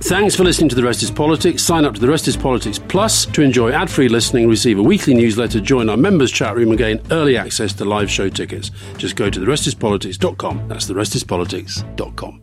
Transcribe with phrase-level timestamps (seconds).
[0.00, 1.62] Thanks for listening to The Rest is Politics.
[1.62, 4.82] Sign up to The Rest is Politics Plus to enjoy ad free listening, receive a
[4.82, 8.70] weekly newsletter, join our members' chat room, and gain early access to live show tickets.
[8.96, 10.68] Just go to TheRestisPolitics.com.
[10.68, 12.42] That's TheRestisPolitics.com.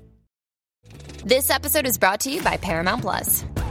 [1.24, 3.46] This episode is brought to you by Paramount Plus.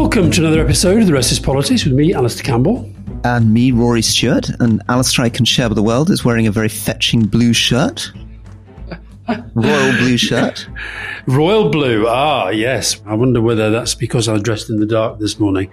[0.00, 2.88] Welcome to another episode of The Rest is Politics with me, Alastair Campbell.
[3.24, 4.48] And me, Rory Stewart.
[4.60, 8.12] And Alastair, I can share with the world, is wearing a very fetching blue shirt.
[9.54, 10.68] Royal blue shirt.
[11.26, 12.06] Royal blue.
[12.06, 13.02] Ah, yes.
[13.06, 15.68] I wonder whether that's because I was dressed in the dark this morning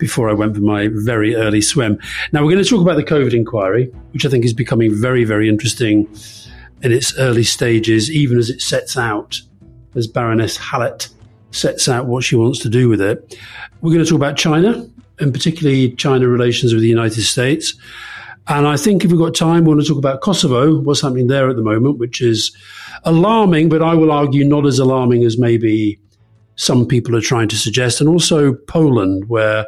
[0.00, 2.00] before I went for my very early swim.
[2.32, 5.22] Now, we're going to talk about the COVID inquiry, which I think is becoming very,
[5.22, 6.08] very interesting
[6.82, 9.40] in its early stages, even as it sets out,
[9.94, 11.10] as Baroness Hallett
[11.50, 13.36] sets out what she wants to do with it.
[13.80, 14.86] We're going to talk about China,
[15.18, 17.74] and particularly China relations with the United States.
[18.46, 21.26] And I think if we've got time, we want to talk about Kosovo, what's happening
[21.26, 22.56] there at the moment, which is
[23.04, 25.98] alarming, but I will argue not as alarming as maybe
[26.56, 28.00] some people are trying to suggest.
[28.00, 29.66] And also Poland, where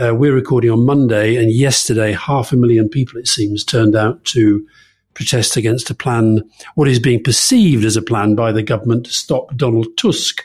[0.00, 4.24] uh, we're recording on Monday, and yesterday, half a million people, it seems, turned out
[4.26, 4.66] to
[5.14, 9.12] protest against a plan, what is being perceived as a plan by the government to
[9.12, 10.44] stop Donald Tusk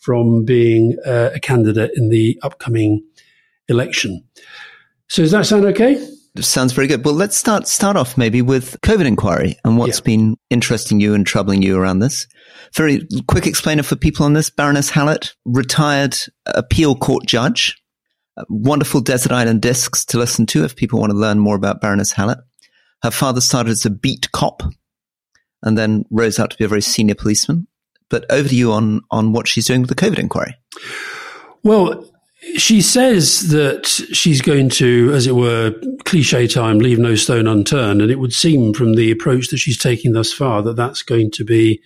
[0.00, 3.04] from being uh, a candidate in the upcoming
[3.68, 4.24] election.
[5.08, 6.04] So does that sound okay?
[6.38, 7.04] Sounds very good.
[7.04, 10.04] Well, let's start start off maybe with COVID inquiry and what's yeah.
[10.04, 12.28] been interesting you and troubling you around this.
[12.74, 16.16] Very quick explainer for people on this: Baroness Hallett, retired
[16.46, 17.76] appeal court judge.
[18.48, 22.12] Wonderful desert island discs to listen to if people want to learn more about Baroness
[22.12, 22.38] Hallett.
[23.02, 24.62] Her father started as a beat cop
[25.62, 27.66] and then rose out to be a very senior policeman.
[28.10, 30.56] But over to you on on what she's doing with the COVID inquiry.
[31.62, 32.06] Well,
[32.56, 38.02] she says that she's going to, as it were, cliche time, leave no stone unturned.
[38.02, 41.30] And it would seem from the approach that she's taking thus far that that's going
[41.32, 41.80] to be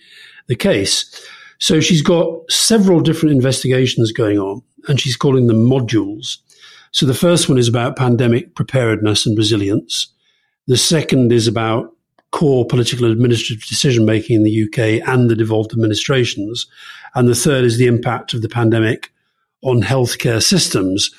[0.47, 1.25] the case.
[1.59, 6.37] So she's got several different investigations going on, and she's calling them modules.
[6.91, 10.13] So the first one is about pandemic preparedness and resilience.
[10.67, 11.94] The second is about
[12.35, 16.67] core political and administrative decision making in the UK and the devolved administrations.
[17.15, 19.13] And the third is the impact of the pandemic
[19.61, 21.11] on healthcare systems.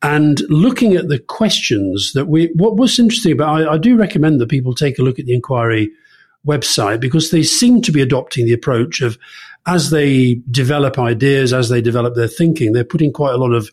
[0.00, 4.40] And looking at the questions that we, what was interesting about, I, I do recommend
[4.40, 5.90] that people take a look at the inquiry
[6.46, 9.18] website because they seem to be adopting the approach of
[9.66, 13.70] as they develop ideas, as they develop their thinking, they're putting quite a lot of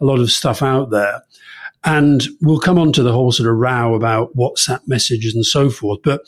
[0.00, 1.22] a lot of stuff out there.
[1.86, 5.70] And we'll come on to the whole sort of row about WhatsApp messages and so
[5.70, 6.00] forth.
[6.02, 6.20] But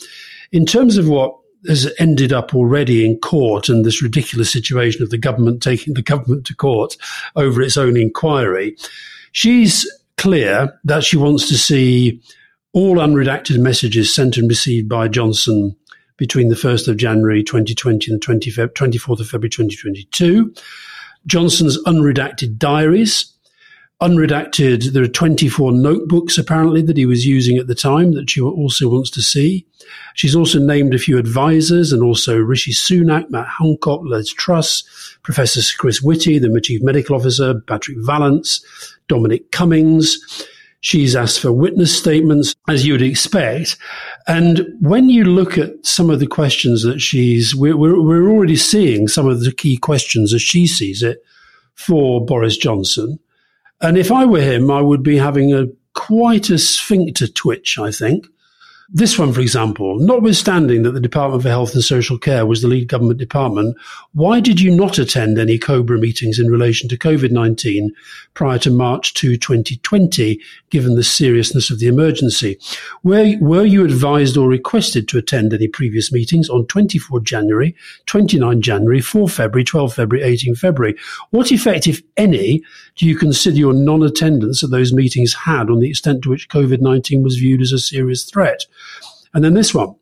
[0.53, 1.37] in terms of what
[1.67, 6.03] has ended up already in court and this ridiculous situation of the government taking the
[6.03, 6.97] government to court
[7.35, 8.77] over its own inquiry,
[9.33, 12.23] she's clear that she wants to see
[12.73, 15.75] all unredacted messages sent and received by Johnson
[16.17, 20.55] between the 1st of January 2020 and the 24th of February 2022.
[21.27, 23.33] Johnson's unredacted diaries,
[24.01, 24.93] unredacted.
[24.93, 28.89] There are 24 notebooks apparently that he was using at the time that she also
[28.89, 29.67] wants to see.
[30.15, 34.85] She's also named a few advisors and also Rishi Sunak, Matt Hancock, Liz Truss,
[35.23, 38.65] Professor Chris Whitty, the Chief Medical Officer, Patrick Vallance,
[39.09, 40.17] Dominic Cummings.
[40.81, 43.77] She's asked for witness statements, as you would expect.
[44.29, 48.55] And when you look at some of the questions that she's, we're, we're, we're already
[48.55, 51.21] seeing some of the key questions as she sees it
[51.75, 53.19] for Boris Johnson.
[53.81, 57.91] And if I were him, I would be having a quite a sphincter twitch, I
[57.91, 58.27] think,
[58.91, 62.69] This one, for example, notwithstanding that the Department for Health and Social Care was the
[62.69, 63.77] lead government department,
[64.15, 67.95] why did you not attend any COBRA meetings in relation to COVID 19
[68.33, 70.41] prior to March 2, 2020,
[70.71, 72.59] given the seriousness of the emergency?
[73.03, 77.77] Were, were you advised or requested to attend any previous meetings on 24 January,
[78.07, 80.97] 29 January, 4 February, 12 February, 18 February?
[81.29, 82.63] What effect, if any,
[82.97, 86.49] do you consider your non attendance at those meetings had on the extent to which
[86.49, 88.65] COVID 19 was viewed as a serious threat?
[89.35, 89.95] And then this one.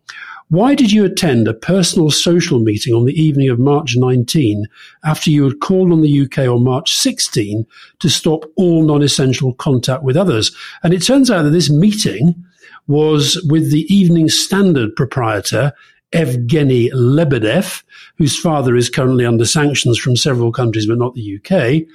[0.48, 4.66] Why did you attend a personal social meeting on the evening of March 19
[5.04, 7.66] after you had called on the UK on March 16
[7.98, 10.54] to stop all non essential contact with others?
[10.84, 12.44] And it turns out that this meeting
[12.86, 15.72] was with the Evening Standard proprietor,
[16.12, 17.82] Evgeny Lebedev,
[18.16, 21.88] whose father is currently under sanctions from several countries, but not the UK.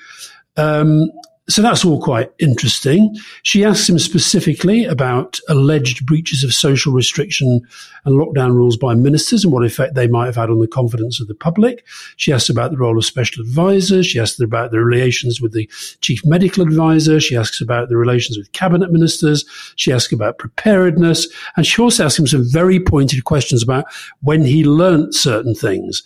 [0.57, 1.09] Um,
[1.51, 3.15] so that's all quite interesting.
[3.43, 7.61] She asks him specifically about alleged breaches of social restriction
[8.05, 11.19] and lockdown rules by ministers and what effect they might have had on the confidence
[11.19, 11.85] of the public.
[12.15, 14.07] She asks about the role of special advisors.
[14.07, 15.69] She asks about the relations with the
[16.01, 17.19] chief medical advisor.
[17.19, 19.45] She asks about the relations with cabinet ministers.
[19.75, 21.27] She asks about preparedness.
[21.55, 23.85] And she also asks him some very pointed questions about
[24.21, 26.03] when he learnt certain things.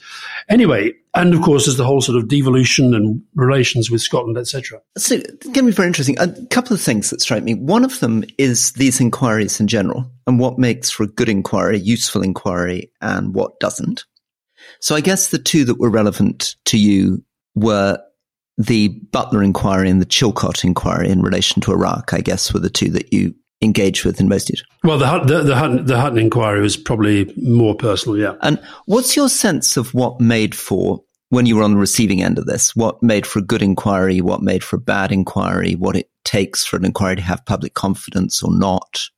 [0.49, 4.81] Anyway, and of course, there's the whole sort of devolution and relations with Scotland, etc.
[4.97, 6.19] So, it's going to be very interesting.
[6.19, 7.53] A couple of things that strike me.
[7.53, 11.79] One of them is these inquiries in general, and what makes for a good inquiry,
[11.79, 14.05] useful inquiry, and what doesn't.
[14.81, 17.23] So, I guess the two that were relevant to you
[17.55, 17.97] were
[18.57, 22.13] the Butler inquiry and the Chilcot inquiry in relation to Iraq.
[22.13, 24.51] I guess were the two that you engaged with in most.
[24.83, 28.35] Well, the the the Hutton, the Hutton inquiry was probably more personal, yeah.
[28.41, 32.37] And what's your sense of what made for when you were on the receiving end
[32.37, 32.75] of this?
[32.75, 34.21] What made for a good inquiry?
[34.21, 35.73] What made for a bad inquiry?
[35.73, 39.09] What it takes for an inquiry to have public confidence or not?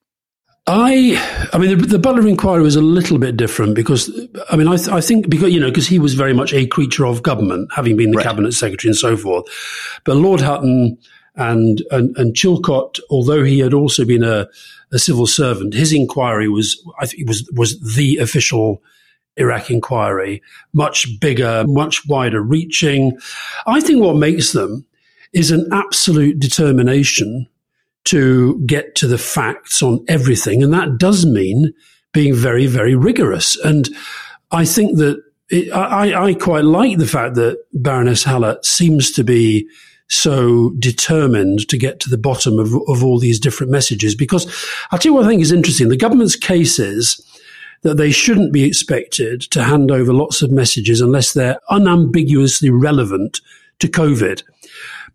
[0.69, 4.11] I, I mean, the, the, Butler inquiry was a little bit different because,
[4.49, 6.67] I mean, I, th- I think because you know because he was very much a
[6.67, 8.25] creature of government, having been the right.
[8.25, 9.45] cabinet secretary and so forth.
[10.03, 10.97] But Lord Hutton
[11.37, 14.47] and and, and Chilcot, although he had also been a,
[14.91, 18.81] a civil servant, his inquiry was I think was was the official
[19.37, 20.41] Iraq inquiry,
[20.73, 23.17] much bigger, much wider reaching.
[23.65, 24.85] I think what makes them
[25.33, 27.47] is an absolute determination
[28.05, 30.63] to get to the facts on everything.
[30.63, 31.73] And that does mean
[32.13, 33.57] being very, very rigorous.
[33.57, 33.89] And
[34.51, 35.21] I think that
[35.73, 39.69] I, I quite like the fact that Baroness Hallett seems to be
[40.09, 44.15] so determined to get to the bottom of, of all these different messages.
[44.15, 44.45] Because
[44.91, 45.89] I'll tell you what I think is interesting.
[45.89, 47.21] The government's case is
[47.81, 53.41] that they shouldn't be expected to hand over lots of messages unless they're unambiguously relevant
[53.79, 54.43] to COVID.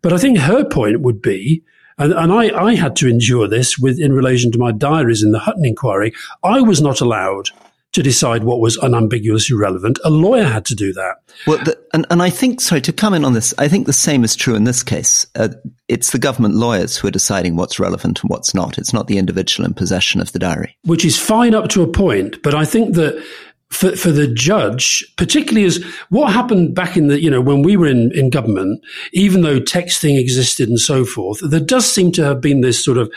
[0.01, 1.63] But I think her point would be,
[1.97, 5.31] and, and I, I had to endure this with in relation to my diaries in
[5.31, 6.13] the Hutton inquiry,
[6.43, 7.49] I was not allowed
[7.93, 9.99] to decide what was unambiguously relevant.
[10.03, 11.15] A lawyer had to do that.
[11.45, 14.23] Well, the, and, and I think, sorry, to comment on this, I think the same
[14.23, 15.25] is true in this case.
[15.35, 15.49] Uh,
[15.87, 18.77] it's the government lawyers who are deciding what's relevant and what's not.
[18.77, 20.75] It's not the individual in possession of the diary.
[20.83, 23.23] Which is fine up to a point, but I think that
[23.69, 27.77] for, for the judge, particularly as what happened back in the, you know, when we
[27.77, 32.23] were in, in government, even though texting existed and so forth, there does seem to
[32.23, 33.11] have been this sort of,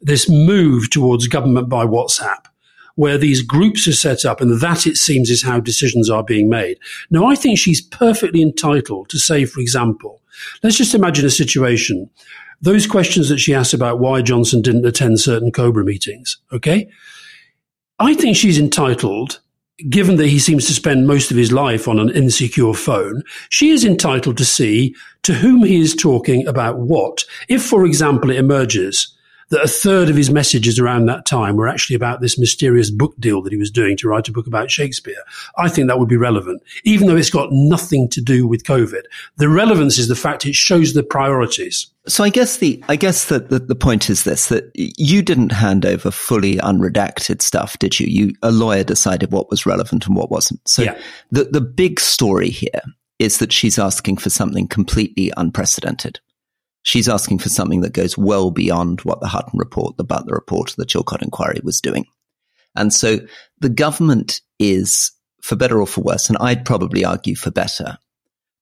[0.00, 2.46] this move towards government by WhatsApp
[2.96, 6.48] where these groups are set up, and that it seems is how decisions are being
[6.48, 6.78] made.
[7.10, 10.20] Now, I think she's perfectly entitled to say, for example,
[10.62, 12.10] let's just imagine a situation.
[12.60, 16.88] Those questions that she asked about why Johnson didn't attend certain Cobra meetings, okay?
[17.98, 19.40] I think she's entitled
[19.88, 23.70] given that he seems to spend most of his life on an insecure phone, she
[23.70, 27.24] is entitled to see to whom he is talking about what.
[27.48, 29.14] If, for example, it emerges
[29.50, 33.14] that a third of his messages around that time were actually about this mysterious book
[33.18, 35.22] deal that he was doing to write a book about Shakespeare.
[35.56, 39.02] I think that would be relevant, even though it's got nothing to do with COVID.
[39.36, 41.86] The relevance is the fact it shows the priorities.
[42.08, 45.50] So I guess the I guess that the, the point is this that you didn't
[45.52, 48.06] hand over fully unredacted stuff, did you?
[48.06, 50.66] You a lawyer decided what was relevant and what wasn't.
[50.68, 50.98] So yeah.
[51.30, 52.80] the the big story here
[53.18, 56.20] is that she's asking for something completely unprecedented.
[56.86, 60.72] She's asking for something that goes well beyond what the Hutton report, the Butler report,
[60.78, 62.04] the Chilcot inquiry was doing.
[62.76, 63.18] And so
[63.58, 65.10] the government is,
[65.42, 67.98] for better or for worse, and I'd probably argue for better,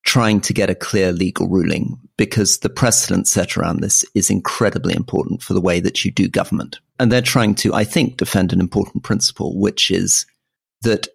[0.07, 4.95] trying to get a clear legal ruling because the precedent set around this is incredibly
[4.95, 6.81] important for the way that you do government.
[6.99, 10.25] And they're trying to, I think, defend an important principle, which is
[10.81, 11.09] that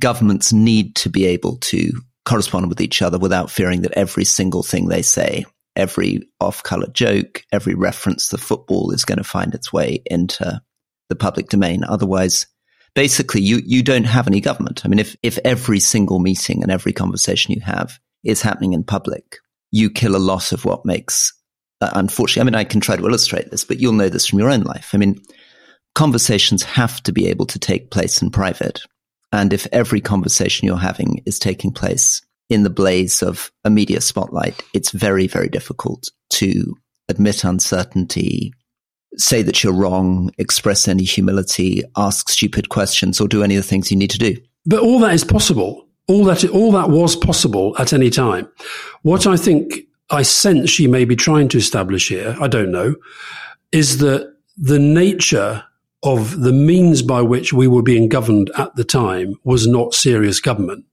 [0.00, 1.92] governments need to be able to
[2.24, 5.44] correspond with each other without fearing that every single thing they say
[5.76, 10.60] every off color joke, every reference to football is going to find its way into
[11.08, 11.84] the public domain.
[11.84, 12.46] Otherwise,
[12.94, 14.84] basically you, you don't have any government.
[14.84, 18.82] I mean, if, if every single meeting and every conversation you have is happening in
[18.82, 19.36] public,
[19.70, 21.32] you kill a lot of what makes,
[21.80, 24.38] uh, unfortunately, I mean, I can try to illustrate this, but you'll know this from
[24.38, 24.90] your own life.
[24.92, 25.20] I mean,
[25.94, 28.80] conversations have to be able to take place in private.
[29.32, 34.00] And if every conversation you're having is taking place in the blaze of a media
[34.00, 36.76] spotlight, it's very, very difficult to
[37.08, 38.52] admit uncertainty,
[39.16, 43.68] say that you're wrong, express any humility, ask stupid questions, or do any of the
[43.68, 44.36] things you need to do.
[44.64, 45.86] But all that is possible.
[46.08, 48.48] All that, all that was possible at any time.
[49.02, 49.74] What I think
[50.10, 52.94] I sense she may be trying to establish here, I don't know,
[53.72, 55.64] is that the nature
[56.02, 60.38] of the means by which we were being governed at the time was not serious
[60.38, 60.84] government.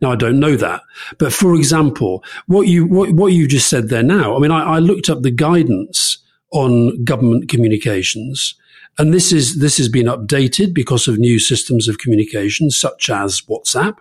[0.00, 0.82] Now, I don't know that,
[1.18, 4.76] but for example, what you what, what you just said there now, I mean, I,
[4.76, 6.18] I looked up the guidance
[6.52, 8.54] on government communications,
[8.98, 13.40] and this is this has been updated because of new systems of communication, such as
[13.42, 13.96] WhatsApp.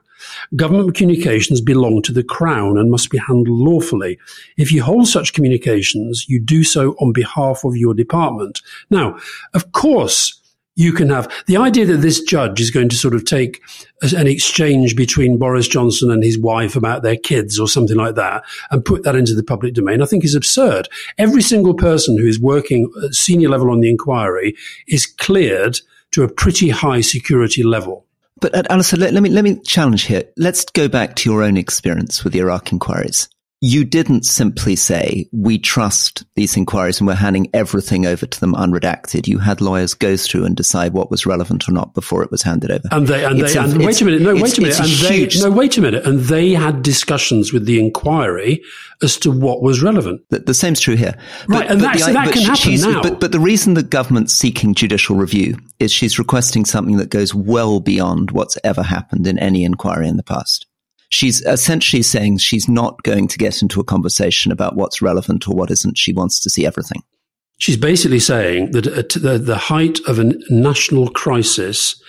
[0.56, 4.18] Government communications belong to the Crown and must be handled lawfully.
[4.58, 8.62] If you hold such communications, you do so on behalf of your department.
[8.90, 9.18] Now,
[9.54, 10.40] of course,
[10.76, 13.62] you can have the idea that this judge is going to sort of take
[14.16, 18.44] an exchange between Boris Johnson and his wife about their kids or something like that
[18.72, 20.90] and put that into the public domain, I think is absurd.
[21.18, 24.56] Every single person who is working at senior level on the inquiry
[24.88, 25.80] is cleared
[26.12, 28.06] to a pretty high security level.
[28.40, 30.24] But uh, Alastair, let, let me let me challenge here.
[30.38, 33.30] Let's go back to your own experience with the Iraq inquiries
[33.66, 38.54] you didn't simply say, we trust these inquiries and we're handing everything over to them
[38.56, 39.26] unredacted.
[39.26, 42.42] You had lawyers go through and decide what was relevant or not before it was
[42.42, 42.84] handed over.
[42.92, 44.80] And they, and they, a, and wait a minute, no, wait a minute.
[44.82, 46.06] And they, huge, no, wait a minute.
[46.06, 48.62] And they had discussions with the inquiry
[49.02, 50.20] as to what was relevant.
[50.28, 51.18] The, the same's true here.
[51.48, 51.66] Right.
[51.66, 53.02] But, and but the, that can happen now.
[53.02, 57.34] But, but the reason the government's seeking judicial review is she's requesting something that goes
[57.34, 60.66] well beyond what's ever happened in any inquiry in the past
[61.14, 65.56] she's essentially saying she's not going to get into a conversation about what's relevant or
[65.56, 65.98] what isn't.
[65.98, 67.04] She wants to see everything.
[67.60, 72.02] She's basically saying that at the, the height of a national crisis,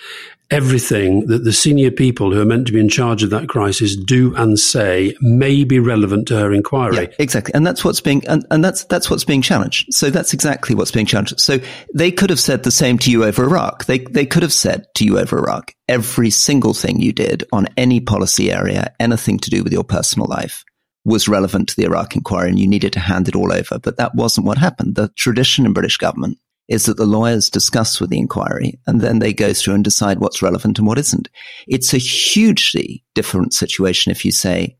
[0.51, 3.95] everything that the senior people who are meant to be in charge of that crisis
[3.95, 6.95] do and say may be relevant to her inquiry.
[6.95, 7.53] Yeah, exactly.
[7.53, 9.93] And that's what's being, and, and that's, that's what's being challenged.
[9.93, 11.39] So that's exactly what's being challenged.
[11.39, 11.59] So
[11.93, 13.85] they could have said the same to you over Iraq.
[13.85, 17.67] They, they could have said to you over Iraq, every single thing you did on
[17.77, 20.63] any policy area, anything to do with your personal life
[21.05, 23.77] was relevant to the Iraq inquiry and you needed to hand it all over.
[23.79, 24.95] But that wasn't what happened.
[24.95, 29.19] The tradition in British government is that the lawyers discuss with the inquiry and then
[29.19, 31.29] they go through and decide what's relevant and what isn't.
[31.67, 34.77] It's a hugely different situation if you say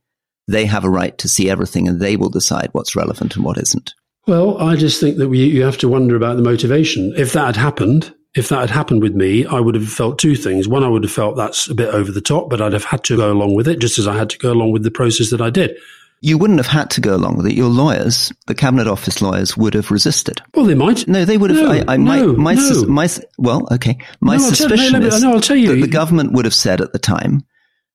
[0.48, 3.58] they have a right to see everything and they will decide what's relevant and what
[3.58, 3.94] isn't.
[4.28, 7.14] Well, I just think that we, you have to wonder about the motivation.
[7.16, 10.36] If that had happened, if that had happened with me, I would have felt two
[10.36, 10.68] things.
[10.68, 13.04] One, I would have felt that's a bit over the top, but I'd have had
[13.06, 15.30] to go along with it, just as I had to go along with the process
[15.30, 15.78] that I did.
[16.26, 17.54] You wouldn't have had to go along with it.
[17.54, 20.42] Your lawyers, the Cabinet Office lawyers, would have resisted.
[20.56, 21.08] Well, they might.
[21.08, 21.60] No, they would have.
[21.60, 22.86] No, I, I, no, my, no.
[22.88, 23.96] my, well, okay.
[24.22, 25.76] My No, tell- suspicion no, no, is no, I'll tell you.
[25.76, 27.46] that the government would have said at the time,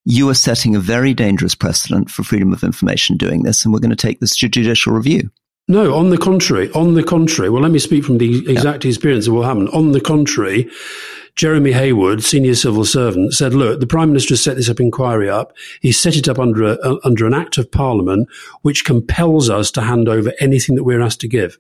[0.05, 3.81] you are setting a very dangerous precedent for freedom of information doing this, and we're
[3.81, 5.29] going to take this to judicial review.
[5.71, 6.69] No, on the contrary.
[6.73, 7.49] On the contrary.
[7.49, 9.69] Well, let me speak from the exact experience of what happened.
[9.69, 10.69] On the contrary,
[11.37, 15.31] Jeremy Heywood, senior civil servant, said, look, the Prime Minister has set this up inquiry
[15.31, 15.53] up.
[15.81, 18.29] He set it up under, a, uh, under an Act of Parliament
[18.63, 21.57] which compels us to hand over anything that we're asked to give.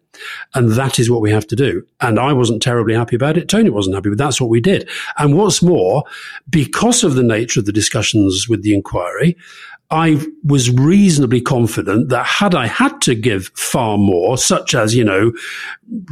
[0.56, 1.86] And that is what we have to do.
[2.00, 3.48] And I wasn't terribly happy about it.
[3.48, 4.88] Tony wasn't happy, but that's what we did.
[5.18, 6.02] And what's more,
[6.48, 9.36] because of the nature of the discussions with the inquiry,
[9.92, 15.02] I was reasonably confident that had I had to give far more, such as, you
[15.02, 15.32] know,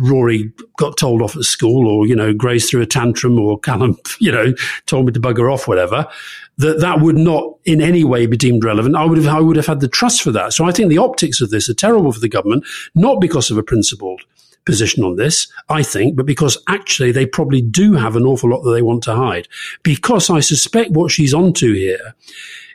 [0.01, 3.97] Rory got told off at school or, you know, Grace threw a tantrum or Callum,
[4.19, 4.53] you know,
[4.87, 6.09] told me to bugger off, whatever,
[6.57, 8.97] that that would not in any way be deemed relevant.
[8.97, 10.53] I would have, I would have had the trust for that.
[10.53, 12.65] So I think the optics of this are terrible for the government,
[12.97, 14.23] not because of a principled
[14.67, 18.63] position on this, I think, but because actually they probably do have an awful lot
[18.63, 19.47] that they want to hide.
[19.85, 22.15] Because I suspect what she's onto here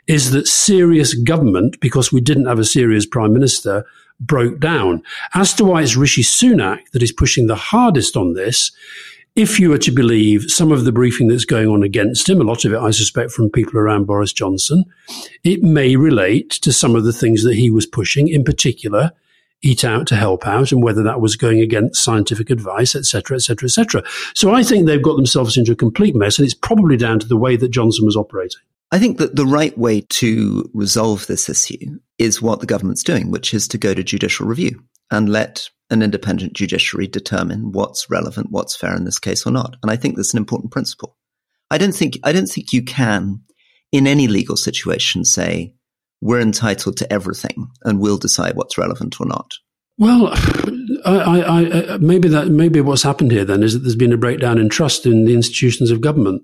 [0.06, 3.84] is that serious government, because we didn't have a serious prime minister,
[4.20, 5.02] broke down.
[5.34, 8.70] As to why it's Rishi Sunak that is pushing the hardest on this,
[9.34, 12.44] if you were to believe some of the briefing that's going on against him, a
[12.44, 14.84] lot of it, I suspect, from people around Boris Johnson,
[15.42, 19.10] it may relate to some of the things that he was pushing, in particular,
[19.64, 23.66] eat out to help out, and whether that was going against scientific advice, etc., etc.,
[23.66, 24.02] etc.
[24.34, 27.26] So I think they've got themselves into a complete mess, and it's probably down to
[27.26, 28.60] the way that Johnson was operating.
[28.92, 33.30] I think that the right way to resolve this issue is what the government's doing,
[33.30, 38.50] which is to go to judicial review and let an independent judiciary determine what's relevant,
[38.50, 39.76] what's fair in this case or not.
[39.82, 41.16] And I think that's an important principle.
[41.70, 43.40] I don't think I don't think you can,
[43.90, 45.74] in any legal situation, say
[46.20, 49.54] we're entitled to everything and we'll decide what's relevant or not.
[49.96, 50.28] Well,
[51.04, 54.12] I, I, I, uh, maybe that maybe what's happened here then is that there's been
[54.12, 56.42] a breakdown in trust in the institutions of government.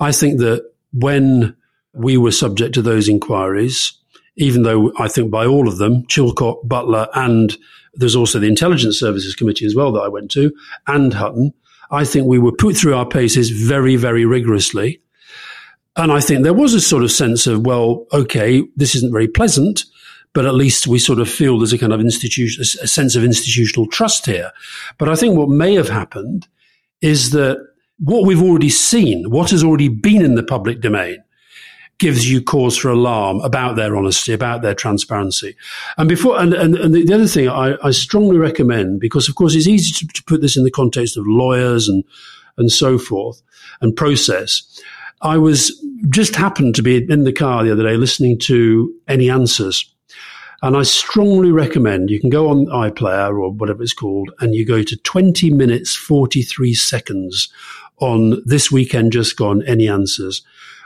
[0.00, 1.56] I think that when
[1.92, 3.92] we were subject to those inquiries,
[4.36, 7.56] even though I think by all of them, Chilcot, Butler, and
[7.94, 10.52] there's also the Intelligence Services Committee as well that I went to,
[10.86, 11.52] and Hutton,
[11.90, 15.00] I think we were put through our paces very, very rigorously.
[15.96, 19.28] And I think there was a sort of sense of, well, okay, this isn't very
[19.28, 19.84] pleasant,
[20.32, 23.24] but at least we sort of feel there's a kind of institution, a sense of
[23.24, 24.52] institutional trust here.
[24.98, 26.46] But I think what may have happened
[27.00, 27.58] is that
[27.98, 31.22] what we've already seen, what has already been in the public domain,
[31.98, 35.54] gives you cause for alarm about their honesty, about their transparency.
[35.98, 39.54] And before, and, and, and the other thing I, I, strongly recommend, because of course
[39.54, 42.02] it's easy to, to, put this in the context of lawyers and,
[42.56, 43.42] and so forth
[43.82, 44.80] and process.
[45.20, 49.30] I was just happened to be in the car the other day listening to Any
[49.30, 49.84] Answers.
[50.62, 54.66] And I strongly recommend you can go on iPlayer or whatever it's called and you
[54.66, 57.50] go to 20 minutes, 43 seconds
[57.98, 60.42] on this weekend just gone, Any Answers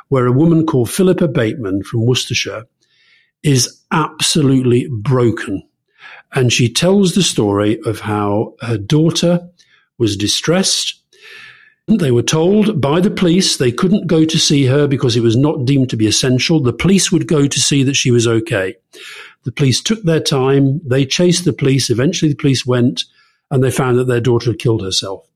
[0.09, 2.65] where a woman called Philippa Bateman from Worcestershire
[3.43, 5.63] is absolutely broken.
[6.33, 9.49] And she tells the story of how her daughter
[9.99, 10.95] was distressed.
[11.87, 15.37] They were told by the police they couldn't go to see her because it was
[15.37, 16.61] not deemed to be essential.
[16.61, 18.75] The police would go to see that she was okay.
[19.45, 20.81] The police took their time.
[20.83, 21.91] They chased the police.
[21.91, 23.05] Eventually, the police went
[23.51, 25.29] and they found that their daughter had killed herself.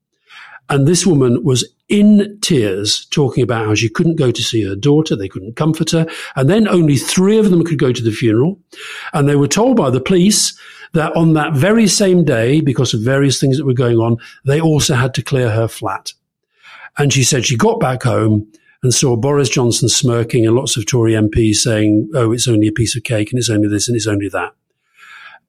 [0.69, 4.75] And this woman was in tears talking about how she couldn't go to see her
[4.75, 5.15] daughter.
[5.15, 6.07] They couldn't comfort her.
[6.35, 8.59] And then only three of them could go to the funeral.
[9.13, 10.57] And they were told by the police
[10.93, 14.59] that on that very same day, because of various things that were going on, they
[14.59, 16.13] also had to clear her flat.
[16.99, 18.45] And she said she got back home
[18.83, 22.73] and saw Boris Johnson smirking and lots of Tory MPs saying, oh, it's only a
[22.73, 24.53] piece of cake and it's only this and it's only that.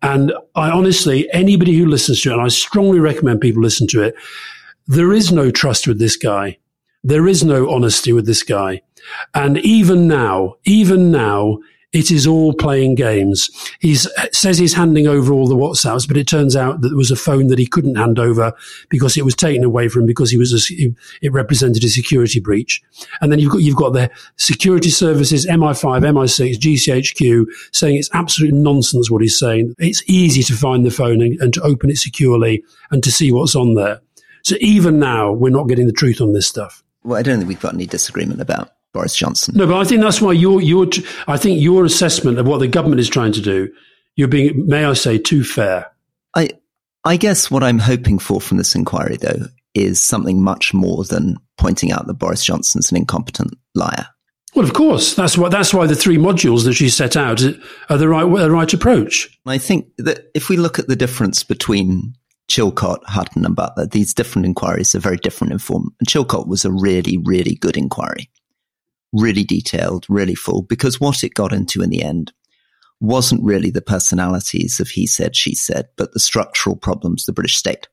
[0.03, 4.03] And I honestly, anybody who listens to it, and I strongly recommend people listen to
[4.03, 4.15] it,
[4.87, 6.57] there is no trust with this guy.
[7.05, 8.83] There is no honesty with this guy.
[9.35, 11.59] And even now, even now,
[11.93, 13.51] it is all playing games.
[13.81, 17.11] He says he's handing over all the WhatsApps, but it turns out that there was
[17.11, 18.53] a phone that he couldn't hand over
[18.89, 22.39] because it was taken away from him because he was a, it represented a security
[22.39, 22.81] breach.
[23.21, 28.55] And then you've got you've got the security services, MI5, MI6, GCHQ, saying it's absolute
[28.55, 29.75] nonsense what he's saying.
[29.79, 33.33] It's easy to find the phone and, and to open it securely and to see
[33.33, 34.01] what's on there.
[34.43, 36.83] So even now, we're not getting the truth on this stuff.
[37.03, 39.55] Well, I don't think we've got any disagreement about Boris Johnson.
[39.57, 40.87] No, but I think that's why your your
[41.27, 43.73] I think your assessment of what the government is trying to do,
[44.17, 45.87] you're being, may I say, too fair.
[46.35, 46.51] I
[47.05, 51.37] I guess what I'm hoping for from this inquiry, though, is something much more than
[51.59, 54.07] pointing out that Boris Johnson's an incompetent liar.
[54.55, 57.41] Well, of course, that's why that's why the three modules that she set out
[57.89, 59.29] are the right the right approach.
[59.47, 62.15] I think that if we look at the difference between
[62.51, 65.95] Chilcot, Hutton, and Butler, these different inquiries are very different in form.
[66.01, 68.29] And Chilcot was a really, really good inquiry.
[69.13, 72.33] Really detailed, really full, because what it got into in the end
[73.01, 77.57] wasn't really the personalities of he said, she said, but the structural problems, the British
[77.57, 77.89] state.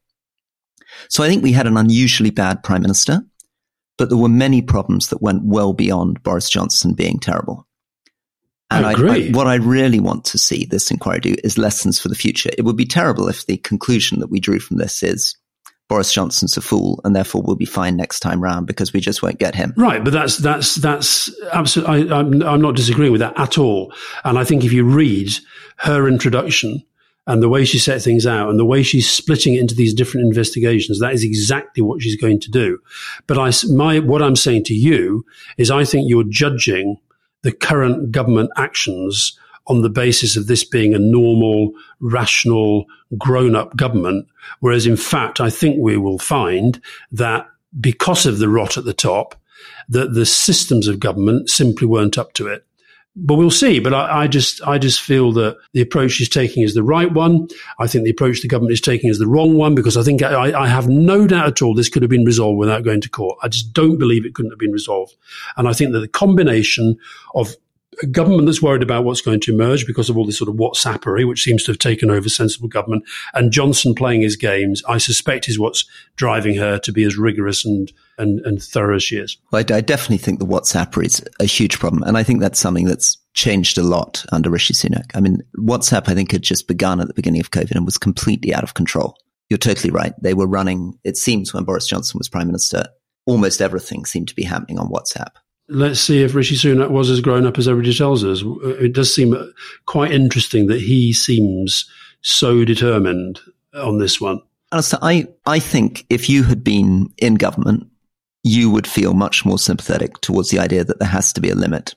[1.10, 3.22] So I think we had an unusually bad prime minister,
[3.98, 7.68] but there were many problems that went well beyond Boris Johnson being terrible.
[8.70, 12.10] And I, I, what I really want to see this inquiry do is lessons for
[12.10, 12.50] the future.
[12.58, 15.38] It would be terrible if the conclusion that we drew from this is
[15.88, 19.24] Boris Johnson's a fool and therefore we'll be fine next time round because we just
[19.24, 19.74] won't get him.
[19.78, 22.12] Right, but that's that's that's absolutely.
[22.12, 23.94] I'm I'm not disagreeing with that at all.
[24.24, 25.32] And I think if you read
[25.78, 26.84] her introduction
[27.26, 29.94] and the way she set things out and the way she's splitting it into these
[29.94, 32.80] different investigations, that is exactly what she's going to do.
[33.26, 35.26] But I my what I'm saying to you
[35.58, 36.98] is I think you're judging
[37.44, 39.38] the current government actions
[39.68, 42.86] on the basis of this being a normal, rational,
[43.18, 44.28] grown up government.
[44.60, 47.48] Whereas in fact, I think we will find that
[47.80, 49.36] because of the rot at the top,
[49.90, 52.68] that the systems of government simply weren't up to it
[53.20, 53.80] but we'll see.
[53.80, 57.12] But I, I, just, I just feel that the approach she's taking is the right
[57.12, 57.48] one.
[57.80, 60.22] I think the approach the government is taking is the wrong one because I think
[60.22, 63.10] I, I have no doubt at all this could have been resolved without going to
[63.10, 63.40] court.
[63.42, 65.16] I just don't believe it couldn't have been resolved.
[65.58, 66.98] And I think that the combination
[67.34, 67.56] of
[68.02, 70.56] a government that's worried about what's going to emerge because of all this sort of
[70.56, 74.98] WhatsAppery, which seems to have taken over sensible government, and Johnson playing his games, I
[74.98, 79.18] suspect is what's driving her to be as rigorous and and, and thorough as she
[79.18, 79.38] is.
[79.52, 82.02] Well, I, I definitely think the WhatsApp is a huge problem.
[82.04, 85.12] And I think that's something that's changed a lot under Rishi Sunak.
[85.14, 88.00] I mean, WhatsApp, I think, had just begun at the beginning of COVID and was
[88.00, 89.18] completely out of control.
[89.50, 90.14] You're totally right.
[90.22, 92.88] They were running, it seems, when Boris Johnson was prime minister,
[93.26, 95.36] almost everything seemed to be happening on WhatsApp.
[95.70, 98.42] Let's see if Rishi Sunak was as grown up as everybody tells us.
[98.42, 99.46] Uh, it does seem uh,
[99.86, 101.90] quite interesting that he seems
[102.22, 103.40] so determined
[103.74, 104.42] on this one.
[104.72, 107.88] Alastair, I, I think if you had been in government,
[108.44, 111.56] you would feel much more sympathetic towards the idea that there has to be a
[111.56, 111.96] limit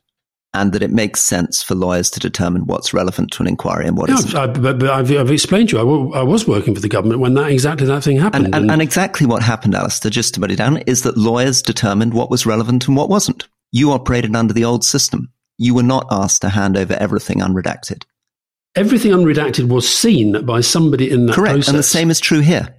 [0.52, 3.96] and that it makes sense for lawyers to determine what's relevant to an inquiry and
[3.96, 4.34] what yeah, isn't.
[4.34, 6.88] I, but, but I've, I've, explained to you, I, w- I was working for the
[6.88, 8.46] government when that exactly that thing happened.
[8.46, 11.62] And, and, and, exactly what happened, Alastair, just to put it down, is that lawyers
[11.62, 13.46] determined what was relevant and what wasn't.
[13.72, 15.32] You operated under the old system.
[15.58, 18.04] You were not asked to hand over everything unredacted.
[18.74, 21.68] Everything unredacted was seen by somebody in that Correct, process.
[21.68, 22.74] and the same is true here.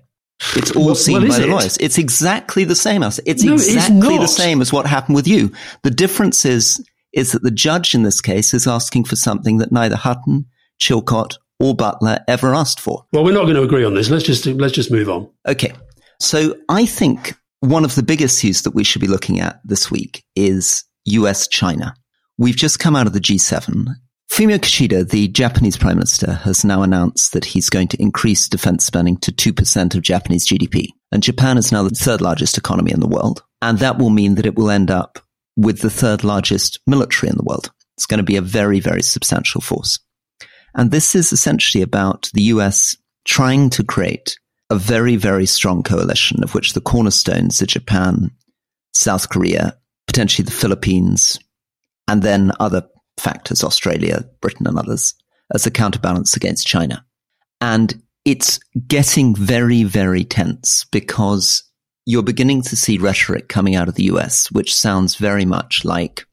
[0.56, 1.50] It's all well, seen well, by the it?
[1.50, 1.78] lawyers.
[1.78, 3.04] It's exactly the same.
[3.04, 5.52] As, it's no, exactly it's the same as what happened with you.
[5.84, 9.72] The difference is is that the judge in this case is asking for something that
[9.72, 10.46] neither Hutton,
[10.80, 13.06] Chilcot, or Butler ever asked for.
[13.12, 14.10] Well, we're not going to agree on this.
[14.10, 15.30] Let's just let's just move on.
[15.48, 15.74] Okay.
[16.20, 19.90] So I think one of the big issues that we should be looking at this
[19.90, 21.94] week is US China.
[22.38, 23.86] We've just come out of the G7.
[24.32, 28.86] Fumio Kishida, the Japanese prime minister, has now announced that he's going to increase defense
[28.86, 30.88] spending to 2% of Japanese GDP.
[31.12, 33.44] And Japan is now the third largest economy in the world.
[33.62, 35.20] And that will mean that it will end up
[35.56, 37.72] with the third largest military in the world.
[37.96, 40.00] It's going to be a very, very substantial force.
[40.74, 42.96] And this is essentially about the US
[43.26, 44.40] trying to create
[44.72, 48.32] a very, very strong coalition of which the cornerstones are Japan,
[48.94, 51.38] South Korea, potentially the Philippines,
[52.08, 55.14] and then other factors, Australia, Britain, and others,
[55.54, 57.06] as a counterbalance against China.
[57.60, 61.64] And it's getting very, very tense because
[62.06, 66.26] you're beginning to see rhetoric coming out of the US, which sounds very much like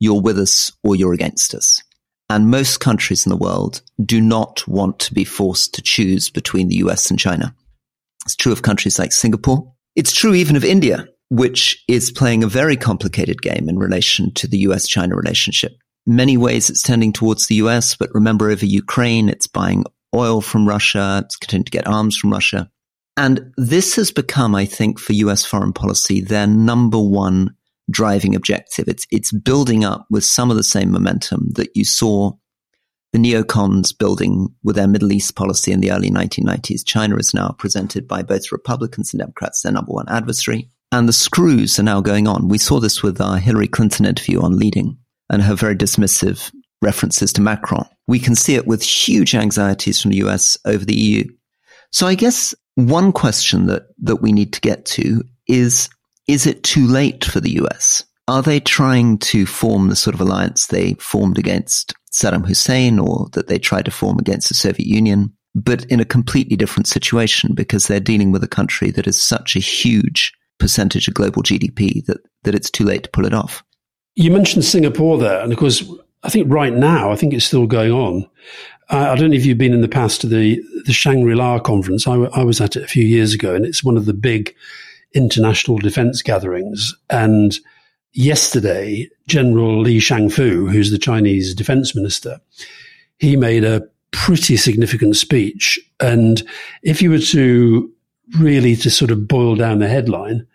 [0.00, 1.82] you're with us or you're against us.
[2.28, 6.68] And most countries in the world do not want to be forced to choose between
[6.68, 7.54] the US and China.
[8.24, 9.72] It's true of countries like Singapore.
[9.96, 14.46] It's true even of India, which is playing a very complicated game in relation to
[14.46, 15.72] the US China relationship.
[16.06, 20.66] Many ways it's tending towards the US, but remember over Ukraine, it's buying oil from
[20.66, 21.22] Russia.
[21.24, 22.70] It's continuing to get arms from Russia.
[23.16, 27.54] And this has become, I think, for US foreign policy, their number one
[27.90, 28.88] driving objective.
[28.88, 32.32] It's, it's building up with some of the same momentum that you saw
[33.12, 36.86] the neocons building with their Middle East policy in the early 1990s.
[36.86, 40.70] China is now presented by both Republicans and Democrats, their number one adversary.
[40.92, 42.48] And the screws are now going on.
[42.48, 47.32] We saw this with our Hillary Clinton interview on leading and her very dismissive references
[47.34, 47.86] to Macron.
[48.06, 51.24] We can see it with huge anxieties from the US over the EU.
[51.92, 55.88] So I guess one question that, that we need to get to is,
[56.26, 58.04] is it too late for the US?
[58.30, 63.26] Are they trying to form the sort of alliance they formed against Saddam Hussein or
[63.32, 67.54] that they tried to form against the Soviet Union, but in a completely different situation
[67.54, 72.06] because they're dealing with a country that is such a huge percentage of global GDP
[72.06, 73.64] that, that it's too late to pull it off?
[74.14, 75.82] You mentioned Singapore there, and of course,
[76.22, 78.30] I think right now, I think it's still going on.
[78.90, 82.06] I don't know if you've been in the past to the the Shangri La conference.
[82.06, 84.54] I, I was at it a few years ago, and it's one of the big
[85.14, 86.94] international defense gatherings.
[87.08, 87.58] And
[88.12, 92.40] yesterday, General Li Shangfu, who's the Chinese defense minister,
[93.18, 95.78] he made a pretty significant speech.
[96.00, 96.42] And
[96.82, 97.90] if you were to
[98.38, 100.46] really to sort of boil down the headline,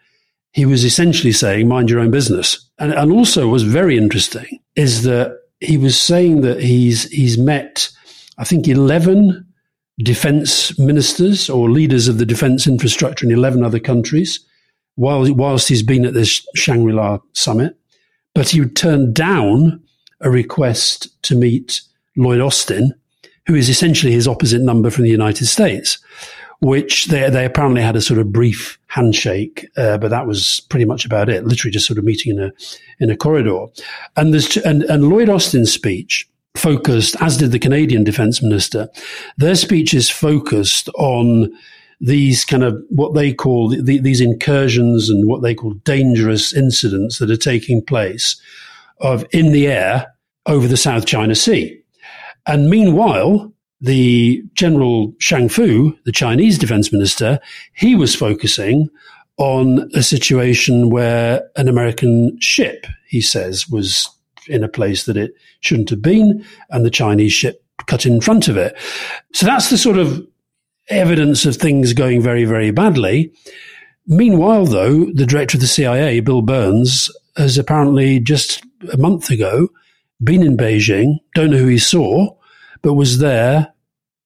[0.52, 2.70] he was essentially saying, mind your own business.
[2.80, 7.90] And, and also was very interesting is that he was saying that he's, he's met,
[8.38, 9.46] I think, 11
[10.00, 14.46] defense ministers or leaders of the defense infrastructure in 11 other countries
[14.96, 17.78] while, whilst he's been at this Shangri La summit.
[18.34, 19.82] But he turned down
[20.22, 21.82] a request to meet
[22.18, 22.94] Lloyd Austin,
[23.48, 26.00] who is essentially his opposite number from the United States,
[26.60, 30.86] which they, they apparently had a sort of brief handshake, uh, but that was pretty
[30.86, 31.46] much about it.
[31.46, 32.52] Literally just sort of meeting in a,
[33.00, 33.66] in a corridor.
[34.16, 38.90] And there's, and, and Lloyd Austin's speech focused, as did the Canadian defense minister,
[39.38, 41.54] their speeches focused on
[42.06, 47.18] these kind of what they call the, these incursions and what they call dangerous incidents
[47.18, 48.40] that are taking place
[49.00, 50.14] of in the air
[50.46, 51.82] over the South China Sea.
[52.46, 57.40] And meanwhile, the General Shangfu, the Chinese defense minister,
[57.74, 58.88] he was focusing
[59.38, 64.08] on a situation where an American ship, he says, was
[64.48, 68.48] in a place that it shouldn't have been, and the Chinese ship cut in front
[68.48, 68.78] of it.
[69.34, 70.26] So that's the sort of
[70.90, 73.34] evidence of things going very, very badly.
[74.08, 79.70] Meanwhile, though, the director of the CIA, Bill Burns, has apparently just a month ago
[80.24, 82.36] been in Beijing, don't know who he saw,
[82.82, 83.74] but was there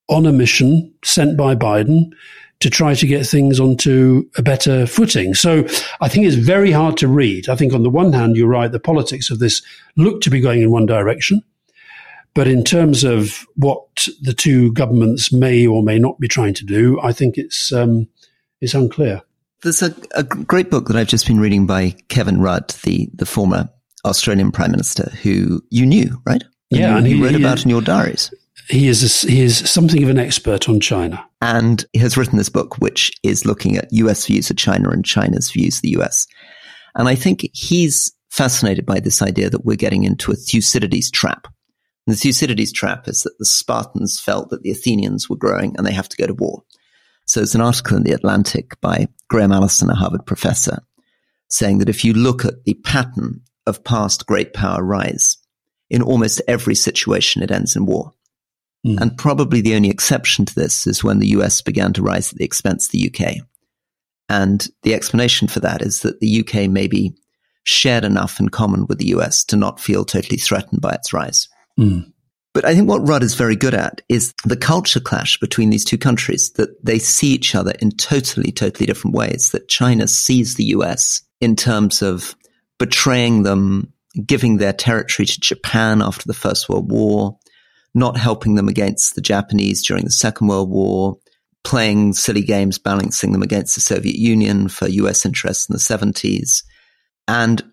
[0.10, 2.12] on a mission sent by Biden
[2.60, 5.34] to try to get things onto a better footing.
[5.34, 5.66] So
[6.02, 7.48] I think it's very hard to read.
[7.48, 9.62] I think on the one hand, you're right, the politics of this
[9.96, 11.42] look to be going in one direction.
[12.34, 16.66] But in terms of what the two governments may or may not be trying to
[16.66, 18.08] do, I think it's um,
[18.62, 19.22] it's unclear.
[19.62, 23.26] There's a, a, great book that I've just been reading by Kevin Rudd, the the
[23.26, 23.70] former
[24.06, 26.44] Australian Prime Minister, who you knew, right?
[26.72, 28.34] And yeah, you, and he, read he, about in your diaries.
[28.70, 32.38] He is a, he is something of an expert on China, and he has written
[32.38, 34.28] this book, which is looking at U.S.
[34.28, 36.28] views of China and China's views of the U.S.
[36.96, 41.48] And I think he's fascinated by this idea that we're getting into a Thucydides trap.
[42.10, 45.86] And the Thucydides trap is that the Spartans felt that the Athenians were growing and
[45.86, 46.64] they have to go to war.
[47.28, 50.80] So there's an article in The Atlantic by Graham Allison, a Harvard professor,
[51.50, 55.38] saying that if you look at the pattern of past great power rise,
[55.92, 58.16] in almost every situation it ends in war.
[58.88, 59.00] Mm.
[59.02, 62.40] And probably the only exception to this is when the US began to rise at
[62.40, 63.36] the expense of the UK.
[64.30, 67.14] And the explanation for that is that the UK maybe
[67.66, 71.48] shared enough in common with the US to not feel totally threatened by its rise.
[71.80, 72.12] Mm.
[72.54, 75.86] But I think what Rudd is very good at is the culture clash between these
[75.86, 80.56] two countries, that they see each other in totally, totally different ways, that China sees
[80.56, 82.36] the US in terms of
[82.80, 83.94] betraying them,
[84.26, 87.38] giving their territory to Japan after the First World War,
[87.94, 91.18] not helping them against the Japanese during the Second World War,
[91.64, 96.64] playing silly games, balancing them against the Soviet Union for US interests in the 70s,
[97.28, 97.64] and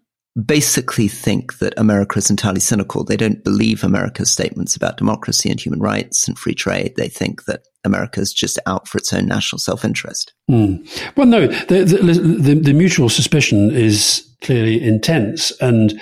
[0.45, 3.05] basically think that America is entirely cynical.
[3.05, 6.95] They don't believe America's statements about democracy and human rights and free trade.
[6.97, 10.35] They think that America is just out for its own national self interest.
[10.51, 10.87] Mm.
[11.17, 15.53] Well, no, the, the, the, the mutual suspicion is clearly intense.
[15.61, 15.99] And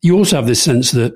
[0.00, 1.14] you also have this sense that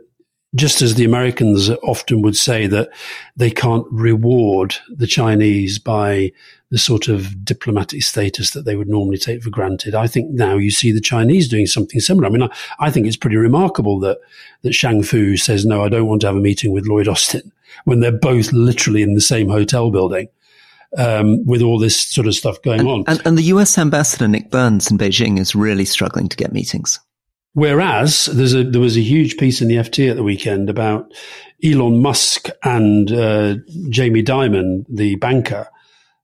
[0.55, 2.91] just as the Americans often would say that
[3.37, 6.33] they can't reward the Chinese by
[6.71, 9.95] the sort of diplomatic status that they would normally take for granted.
[9.95, 12.27] I think now you see the Chinese doing something similar.
[12.27, 14.19] I mean, I, I think it's pretty remarkable that,
[14.63, 17.53] that Shang Fu says, no, I don't want to have a meeting with Lloyd Austin
[17.85, 20.29] when they're both literally in the same hotel building.
[20.97, 23.05] Um, with all this sort of stuff going and, on.
[23.07, 26.99] And, and the US ambassador, Nick Burns, in Beijing is really struggling to get meetings.
[27.55, 31.13] Whereas there's a, there was a huge piece in the FT at the weekend about
[31.65, 33.57] Elon Musk and uh,
[33.89, 35.69] Jamie Dimon, the banker,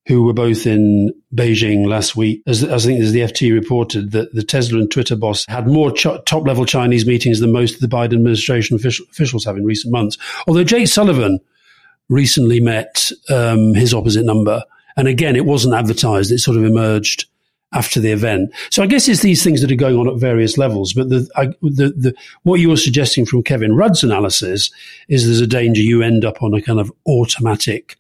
[0.07, 2.43] who were both in Beijing last week.
[2.47, 5.67] As, as I think as the FT reported, that the Tesla and Twitter boss had
[5.67, 9.57] more ch- top level Chinese meetings than most of the Biden administration official, officials have
[9.57, 10.19] in recent months.
[10.47, 11.41] Although Jake Sullivan
[12.09, 14.63] recently met um, his opposite number.
[14.97, 16.31] And again, it wasn't advertised.
[16.31, 17.27] It sort of emerged
[17.75, 18.51] after the event.
[18.71, 20.93] So I guess it's these things that are going on at various levels.
[20.93, 24.71] But the, I, the, the, what you were suggesting from Kevin Rudd's analysis
[25.09, 27.99] is there's a danger you end up on a kind of automatic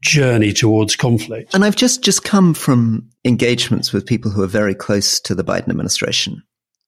[0.00, 1.54] journey towards conflict.
[1.54, 5.44] And I've just, just come from engagements with people who are very close to the
[5.44, 6.42] Biden administration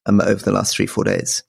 [0.06, 1.42] um, over the last three, four days.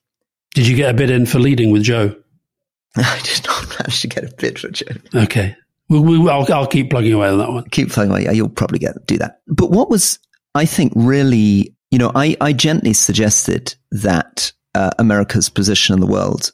[0.54, 2.16] Did you get a bid in for leading with Joe?
[2.96, 4.96] I did not manage to get a bid for Joe.
[5.14, 5.56] Okay.
[5.88, 7.64] We'll, we'll, I'll, I'll, keep plugging away on that one.
[7.70, 8.24] Keep plugging away.
[8.24, 9.40] Yeah, you'll probably get do that.
[9.46, 10.18] But what was
[10.54, 16.06] I think really, you know, I, I gently suggested that uh, America's position in the
[16.06, 16.52] world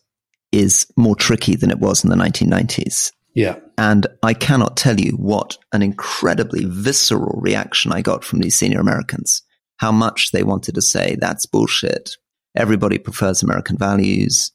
[0.52, 3.12] is more tricky than it was in the 1990s.
[3.34, 3.56] Yeah.
[3.76, 8.80] And I cannot tell you what an incredibly visceral reaction I got from these senior
[8.80, 9.42] Americans.
[9.76, 12.16] How much they wanted to say, that's bullshit.
[12.56, 14.50] Everybody prefers American values.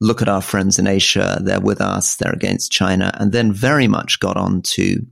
[0.00, 1.40] Look at our friends in Asia.
[1.42, 2.16] They're with us.
[2.16, 3.12] They're against China.
[3.20, 5.04] And then very much got on to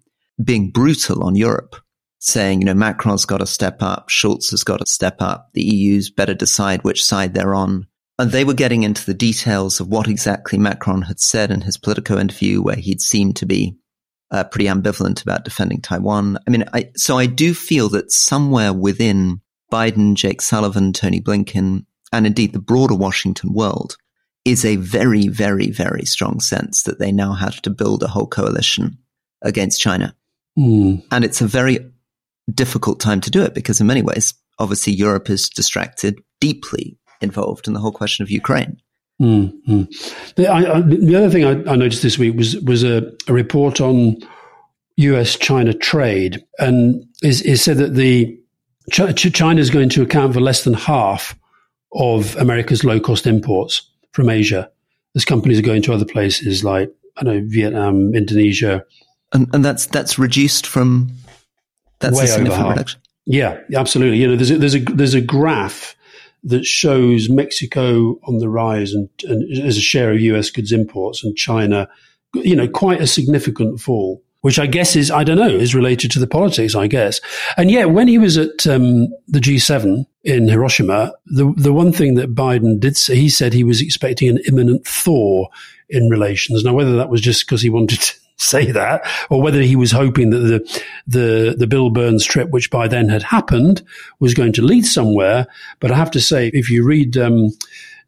[0.43, 1.77] being brutal on Europe
[2.21, 5.65] saying, you know, Macron's got to step up, Scholz has got to step up, the
[5.65, 7.87] EU's better decide which side they're on.
[8.19, 11.79] And they were getting into the details of what exactly Macron had said in his
[11.79, 13.79] Politico interview, where he'd seemed to be
[14.31, 16.37] uh, pretty ambivalent about defending Taiwan.
[16.47, 19.41] I mean, I, so I do feel that somewhere within
[19.73, 23.97] Biden, Jake Sullivan, Tony Blinken, and indeed the broader Washington world
[24.45, 28.27] is a very, very, very strong sense that they now have to build a whole
[28.27, 28.99] coalition
[29.43, 30.15] against China.
[30.59, 31.05] Mm.
[31.11, 31.91] And it's a very
[32.53, 37.67] difficult time to do it because in many ways, obviously Europe is distracted, deeply involved
[37.67, 38.77] in the whole question of Ukraine.
[39.21, 39.83] Mm-hmm.
[40.37, 43.35] The, I, I, the, other thing I, I, noticed this week was was a, a
[43.35, 44.17] report on
[44.97, 45.37] U.S.
[45.37, 48.39] China trade, and it said that the
[48.91, 51.39] Ch- China is going to account for less than half
[51.93, 54.71] of America's low cost imports from Asia,
[55.15, 58.87] as companies are going to other places like I know Vietnam, Indonesia,
[59.33, 61.11] and, and that's that's reduced from
[62.01, 63.01] that's way a significant reduction.
[63.27, 64.19] Yeah, absolutely.
[64.19, 65.95] You know, there's a, there's a there's a graph
[66.43, 70.51] that shows Mexico on the rise and, and as a share of U.S.
[70.51, 71.89] goods imports, and China,
[72.35, 74.23] you know, quite a significant fall.
[74.41, 77.21] which I guess is, I don't know, is related to the politics, I guess.
[77.57, 82.15] And yet, when he was at um, the G7 in Hiroshima, the, the one thing
[82.15, 85.47] that Biden did say, he said he was expecting an imminent thaw
[85.91, 86.65] in relations.
[86.65, 89.93] Now, whether that was just because he wanted to say that, or whether he was
[89.93, 93.83] hoping that the, the, the Bill Burns trip, which by then had happened,
[94.19, 95.47] was going to lead somewhere.
[95.79, 97.49] But I have to say, if you read um,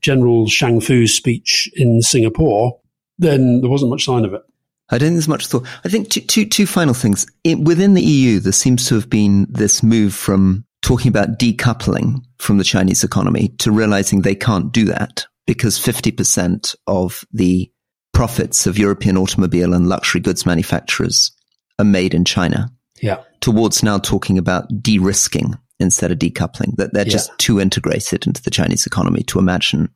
[0.00, 2.78] General Shang Fu's speech in Singapore,
[3.18, 4.42] then there wasn't much sign of it.
[4.90, 5.66] I don't think there's much thought.
[5.84, 7.26] I think two, two, two final things.
[7.44, 12.22] It, within the EU, there seems to have been this move from talking about decoupling
[12.38, 17.71] from the Chinese economy to realizing they can't do that because 50% of the
[18.12, 21.32] profits of European automobile and luxury goods manufacturers
[21.78, 22.70] are made in China.
[23.00, 23.22] Yeah.
[23.40, 27.12] Towards now talking about de-risking instead of decoupling, that they're yeah.
[27.12, 29.88] just too integrated into the Chinese economy to imagine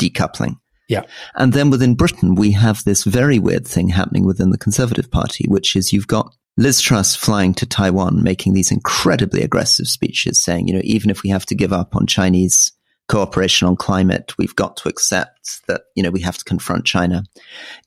[0.00, 0.56] decoupling.
[0.88, 1.02] Yeah.
[1.34, 5.44] And then within Britain, we have this very weird thing happening within the Conservative Party,
[5.48, 10.68] which is you've got Liz Truss flying to Taiwan, making these incredibly aggressive speeches saying,
[10.68, 12.72] you know, even if we have to give up on Chinese
[13.08, 17.24] cooperation on climate, we've got to accept that, you know, we have to confront China.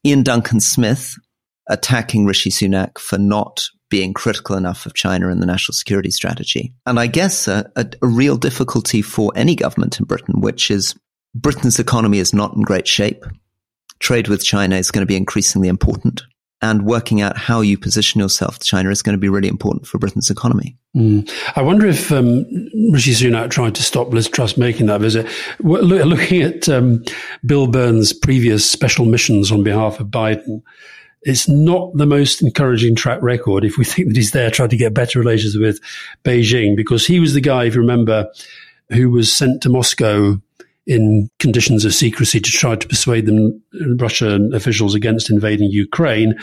[0.05, 1.15] Iain Duncan Smith
[1.69, 6.73] attacking Rishi Sunak for not being critical enough of China in the national security strategy.
[6.85, 10.95] And I guess a, a, a real difficulty for any government in Britain, which is
[11.33, 13.23] Britain's economy is not in great shape.
[13.99, 16.23] Trade with China is going to be increasingly important.
[16.59, 19.85] And working out how you position yourself to China is going to be really important
[19.85, 20.75] for Britain's economy.
[20.95, 21.31] Mm.
[21.55, 22.47] I wonder if um,
[22.91, 25.27] Rishi Sunak tried to stop Liz Truss making that visit.
[25.59, 27.03] Looking at um,
[27.45, 30.63] Bill Burns' previous special missions on behalf of Biden,
[31.21, 34.77] it's not the most encouraging track record if we think that he's there trying to
[34.77, 35.79] get better relations with
[36.23, 38.31] Beijing, because he was the guy, if you remember,
[38.89, 40.41] who was sent to Moscow
[40.87, 43.61] in conditions of secrecy to try to persuade them,
[43.99, 46.33] Russian officials against invading Ukraine.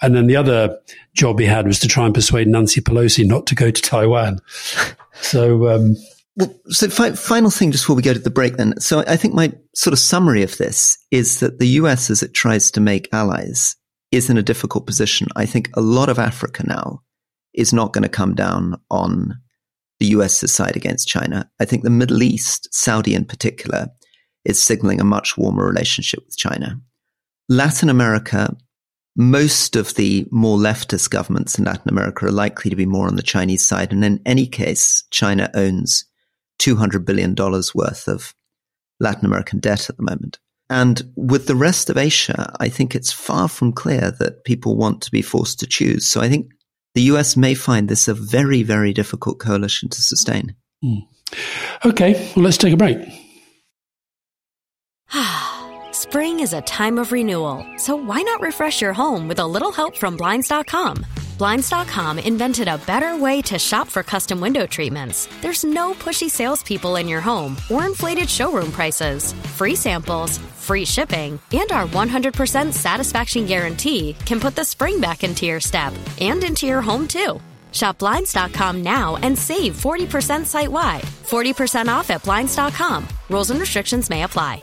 [0.00, 0.78] And then the other
[1.14, 4.38] job he had was to try and persuade Nancy Pelosi not to go to Taiwan.
[5.20, 5.96] So, um,
[6.36, 8.78] well, so fi- final thing just before we go to the break then.
[8.80, 12.34] So I think my sort of summary of this is that the US, as it
[12.34, 13.74] tries to make allies,
[14.12, 15.26] is in a difficult position.
[15.34, 17.02] I think a lot of Africa now
[17.52, 19.40] is not going to come down on
[19.98, 21.50] the US's side against China.
[21.60, 23.88] I think the Middle East, Saudi in particular,
[24.44, 26.80] is signaling a much warmer relationship with China.
[27.48, 28.56] Latin America,
[29.16, 33.16] most of the more leftist governments in Latin America are likely to be more on
[33.16, 33.92] the Chinese side.
[33.92, 36.04] And in any case, China owns
[36.60, 38.34] $200 billion worth of
[39.00, 40.38] Latin American debt at the moment.
[40.70, 45.02] And with the rest of Asia, I think it's far from clear that people want
[45.02, 46.06] to be forced to choose.
[46.06, 46.50] So I think
[46.98, 50.56] the US may find this a very, very difficult coalition to sustain.
[50.82, 51.06] Mm.
[51.86, 52.98] Okay, well, let's take a break.
[55.92, 59.70] Spring is a time of renewal, so why not refresh your home with a little
[59.70, 61.06] help from Blinds.com?
[61.38, 65.28] Blinds.com invented a better way to shop for custom window treatments.
[65.40, 69.32] There's no pushy salespeople in your home or inflated showroom prices.
[69.54, 75.46] Free samples, free shipping, and our 100% satisfaction guarantee can put the spring back into
[75.46, 77.40] your step and into your home too.
[77.72, 81.02] Shop Blinds.com now and save 40% site wide.
[81.02, 83.08] 40% off at Blinds.com.
[83.30, 84.62] Rules and restrictions may apply.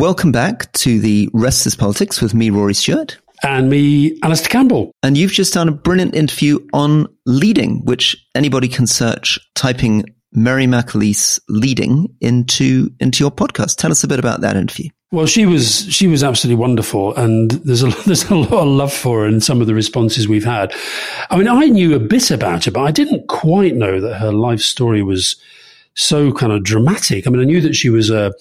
[0.00, 3.18] Welcome back to the Rest Is Politics with me, Rory Stewart.
[3.42, 4.92] And me, Alastair Campbell.
[5.02, 10.64] And you've just done a brilliant interview on leading, which anybody can search typing Mary
[10.64, 13.76] McAleese leading into into your podcast.
[13.76, 14.88] Tell us a bit about that interview.
[15.12, 18.94] Well, she was she was absolutely wonderful, and there's a there's a lot of love
[18.94, 20.72] for her in some of the responses we've had.
[21.28, 24.32] I mean, I knew a bit about her, but I didn't quite know that her
[24.32, 25.36] life story was
[26.00, 27.26] so kind of dramatic.
[27.26, 28.32] I mean, I knew that she was a,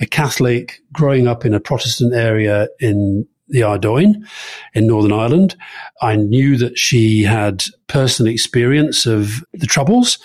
[0.00, 4.26] a Catholic growing up in a Protestant area in the Ardoyne
[4.74, 5.56] in Northern Ireland.
[6.00, 10.18] I knew that she had personal experience of the Troubles.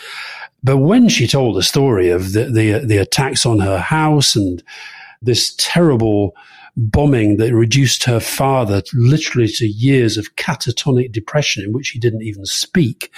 [0.63, 4.63] But when she told the story of the, the, the attacks on her house and
[5.21, 6.35] this terrible
[6.75, 12.23] bombing that reduced her father literally to years of catatonic depression in which he didn't
[12.23, 13.11] even speak.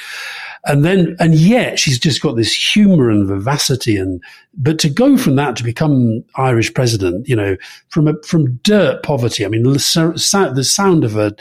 [0.65, 3.95] And then, and yet she's just got this humor and vivacity.
[3.97, 4.21] And,
[4.55, 7.55] but to go from that to become Irish president, you know,
[7.89, 11.33] from a, from dirt poverty, I mean, the, the sound of her,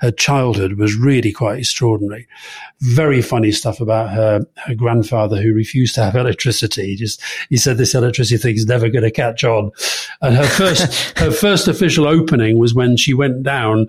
[0.00, 2.26] her childhood was really quite extraordinary.
[2.80, 6.86] Very funny stuff about her, her grandfather who refused to have electricity.
[6.86, 9.70] He just, he said this electricity thing's never going to catch on.
[10.22, 13.88] And her first, her first official opening was when she went down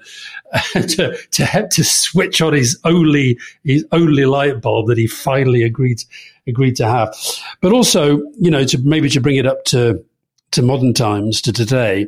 [0.74, 5.64] to, to have to switch on his only, his only light bulb that he finally
[5.64, 6.04] agreed
[6.48, 7.16] agreed to have.
[7.62, 10.04] But also, you know, to maybe to bring it up to
[10.52, 12.08] to modern times, to today.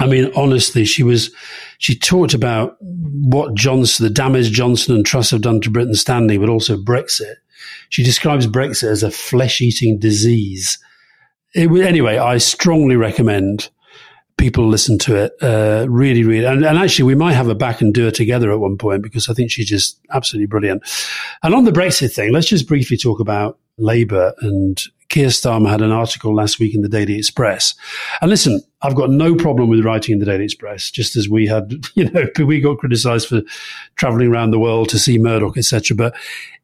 [0.00, 1.30] I mean, honestly, she was
[1.78, 6.40] she talked about what Johnson, the damage Johnson and Truss have done to Britain standing,
[6.40, 7.34] but also Brexit.
[7.90, 10.78] She describes Brexit as a flesh eating disease.
[11.54, 13.70] It, anyway, I strongly recommend
[14.36, 15.32] people listen to it.
[15.40, 18.52] Uh, really, really, and, and, actually, we might have her back and do it together
[18.52, 20.82] at one point because I think she's just absolutely brilliant.
[21.42, 25.82] And on the Brexit thing, let's just briefly talk about Labour and Keir Starmer had
[25.82, 27.74] an article last week in the Daily Express.
[28.20, 31.46] And listen, I've got no problem with writing in the Daily Express, just as we
[31.46, 33.42] had, you know, we got criticised for
[33.96, 35.96] travelling around the world to see Murdoch, etc.
[35.96, 36.14] But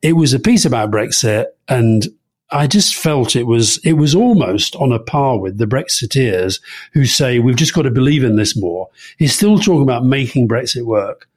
[0.02, 2.06] it was a piece about Brexit, and
[2.52, 6.60] I just felt it was it was almost on a par with the Brexiteers
[6.92, 8.88] who say we've just got to believe in this more.
[9.18, 11.28] He's still talking about making Brexit work.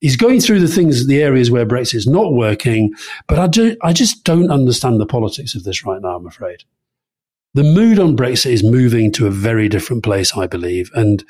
[0.00, 2.92] He's going through the things, the areas where Brexit is not working,
[3.26, 6.16] but I do, I just don't understand the politics of this right now.
[6.16, 6.64] I'm afraid
[7.54, 11.24] the mood on Brexit is moving to a very different place, I believe, and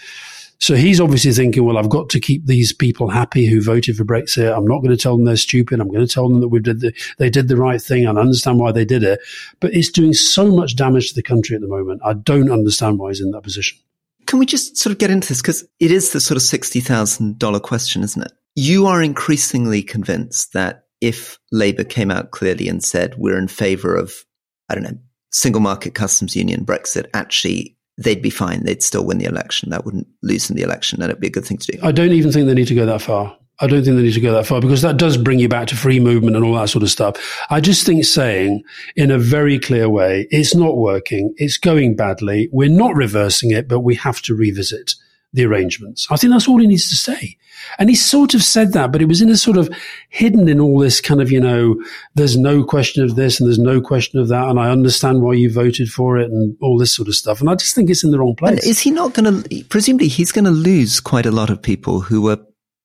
[0.65, 4.05] so he's obviously thinking, well, I've got to keep these people happy who voted for
[4.07, 4.51] Brexit.
[4.51, 5.79] I'm not going to tell them they're stupid.
[5.79, 8.19] I'm going to tell them that we did the, they did the right thing and
[8.19, 9.21] I understand why they did it.
[9.61, 12.01] But it's doing so much damage to the country at the moment.
[12.03, 13.77] I don't understand why he's in that position.
[14.25, 15.43] Can we just sort of get into this?
[15.43, 18.33] Because it is the sort of $60,000 question, isn't it?
[18.55, 23.95] You are increasingly convinced that if Labour came out clearly and said, we're in favour
[23.95, 24.25] of,
[24.71, 24.99] I don't know,
[25.31, 28.65] single market customs union, Brexit, actually they'd be fine.
[28.65, 29.71] They'd still win the election.
[29.71, 31.79] That wouldn't loosen the election, and it'd be a good thing to do.
[31.83, 33.37] I don't even think they need to go that far.
[33.61, 35.69] I don't think they need to go that far because that does bring you back
[35.69, 37.17] to free movement and all that sort of stuff.
[37.51, 38.65] I just think saying
[38.97, 41.33] in a very clear way, it's not working.
[41.37, 42.49] It's going badly.
[42.51, 44.97] We're not reversing it, but we have to revisit
[45.35, 46.07] the arrangements.
[46.11, 47.37] I think that's all he needs to say.
[47.79, 49.69] And he sort of said that, but it was in a sort of
[50.09, 51.77] hidden in all this kind of, you know,
[52.15, 54.49] there's no question of this and there's no question of that.
[54.49, 57.41] And I understand why you voted for it and all this sort of stuff.
[57.41, 58.53] And I just think it's in the wrong place.
[58.53, 61.61] And is he not going to, presumably he's going to lose quite a lot of
[61.61, 62.39] people who were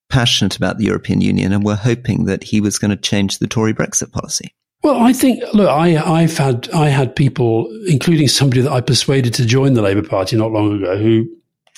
[0.10, 3.47] passionate about the European Union and were hoping that he was going to change the
[3.47, 4.56] Tory Brexit policy.
[4.82, 9.34] Well, I think look, I, I've had I had people, including somebody that I persuaded
[9.34, 11.28] to join the Labour Party not long ago, who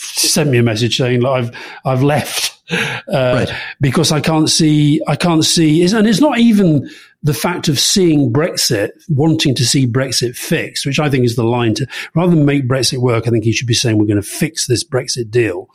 [0.02, 2.78] sent me a message saying I've I've left uh,
[3.08, 3.54] right.
[3.80, 6.90] because I can't see I can't see and it's not even
[7.24, 11.44] the fact of seeing Brexit wanting to see Brexit fixed, which I think is the
[11.44, 13.28] line to rather than make Brexit work.
[13.28, 15.70] I think he should be saying we're going to fix this Brexit deal.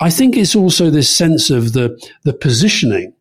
[0.00, 3.14] I think it's also this sense of the the positioning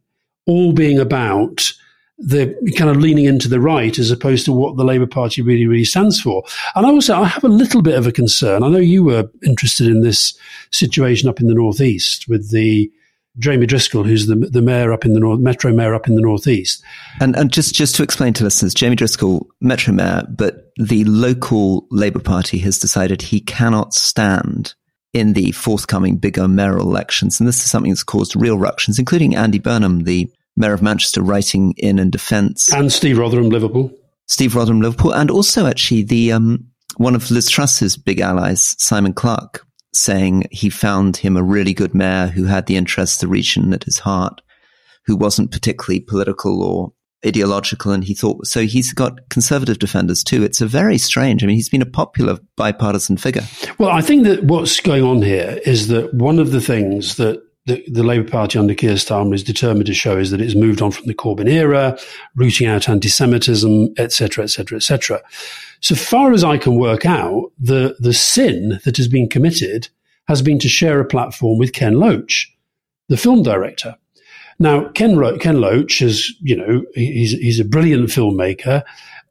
[0.47, 1.71] all being about
[2.17, 5.65] the kind of leaning into the right as opposed to what the Labour Party really,
[5.65, 6.43] really stands for.
[6.75, 8.63] And I also, I have a little bit of a concern.
[8.63, 10.37] I know you were interested in this
[10.71, 12.89] situation up in the Northeast with the
[13.37, 16.21] Jamie Driscoll, who's the, the mayor up in the north, Metro mayor up in the
[16.21, 16.81] Northeast.
[17.19, 21.85] And, and just, just to explain to listeners, Jamie Driscoll, Metro mayor, but the local
[21.91, 24.73] Labour Party has decided he cannot stand
[25.11, 27.39] in the forthcoming bigger mayoral elections.
[27.39, 31.21] And this is something that's caused real ructions, including Andy Burnham, the Mayor of Manchester
[31.21, 32.71] writing in and defence.
[32.73, 33.91] And Steve Rotheram, Liverpool.
[34.27, 35.13] Steve Rotheram, Liverpool.
[35.13, 36.65] And also actually the, um,
[36.97, 41.93] one of Liz Truss's big allies, Simon Clarke, saying he found him a really good
[41.93, 44.41] mayor who had the interests of the region at his heart,
[45.05, 46.93] who wasn't particularly political or
[47.25, 47.91] ideological.
[47.91, 50.43] And he thought, so he's got conservative defenders too.
[50.43, 51.43] It's a very strange.
[51.43, 53.43] I mean, he's been a popular bipartisan figure.
[53.77, 57.41] Well, I think that what's going on here is that one of the things that
[57.65, 60.81] the, the Labour Party under Keir Starmer is determined to show is that it's moved
[60.81, 61.97] on from the Corbyn era,
[62.35, 65.21] rooting out anti-Semitism, etc., etc., etc.
[65.79, 69.89] So far as I can work out, the the sin that has been committed
[70.27, 72.51] has been to share a platform with Ken Loach,
[73.09, 73.95] the film director.
[74.57, 78.83] Now, Ken, Ro- Ken Loach is, you know, he's, he's a brilliant filmmaker.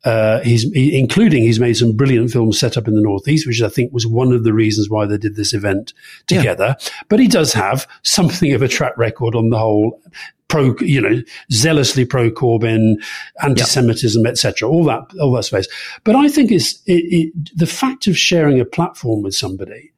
[0.05, 3.63] Uh, he's he, including he's made some brilliant films set up in the northeast, which
[3.63, 5.95] I think was one of the reasons why they did this event
[6.27, 6.77] together.
[6.79, 6.89] Yeah.
[7.09, 10.01] But he does have something of a track record on the whole.
[10.47, 12.97] Pro, you know, zealously pro Corbyn,
[13.43, 14.31] anti-Semitism, yeah.
[14.31, 14.69] etc.
[14.69, 15.67] All that, all that space.
[16.05, 19.95] But I think it's it, it, the fact of sharing a platform with somebody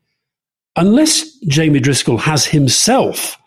[0.76, 3.38] unless Jamie Driscoll has himself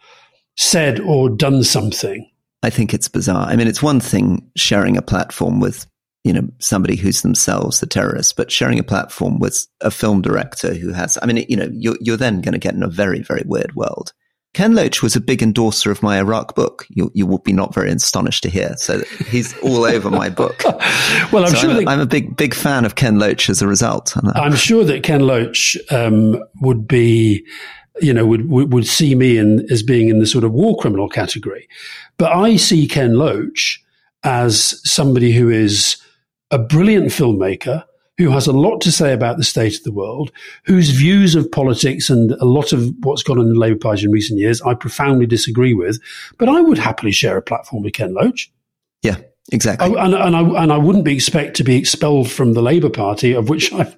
[0.58, 2.30] said or done something.
[2.64, 3.48] I think it's bizarre.
[3.48, 5.86] I mean, it's one thing sharing a platform with,
[6.24, 10.74] you know, somebody who's themselves the terrorist, but sharing a platform with a film director
[10.74, 13.22] who has, I mean, you know, you're, you're then going to get in a very,
[13.22, 14.12] very weird world.
[14.54, 16.86] Ken Loach was a big endorser of my Iraq book.
[16.90, 18.76] You, you will be not very astonished to hear.
[18.78, 20.64] So he's all over my book.
[21.32, 23.62] well, I'm so sure I'm, that, I'm, a big, big fan of Ken Loach as
[23.62, 24.16] a result.
[24.36, 27.46] I'm sure that Ken Loach um, would be,
[28.02, 30.76] you know, would, would, would see me in, as being in the sort of war
[30.78, 31.70] criminal category.
[32.18, 33.84] But I see Ken Loach
[34.24, 36.02] as somebody who is
[36.52, 37.84] a brilliant filmmaker
[38.20, 40.32] who has a lot to say about the state of the world,
[40.66, 44.04] whose views of politics and a lot of what's gone on in the Labour Party
[44.04, 46.00] in recent years I profoundly disagree with.
[46.38, 48.52] But I would happily share a platform with Ken Loach.
[49.02, 49.16] Yeah,
[49.54, 49.96] exactly.
[49.96, 52.90] I, and, and, I, and I wouldn't be expect to be expelled from the Labour
[52.90, 53.96] Party, of which I,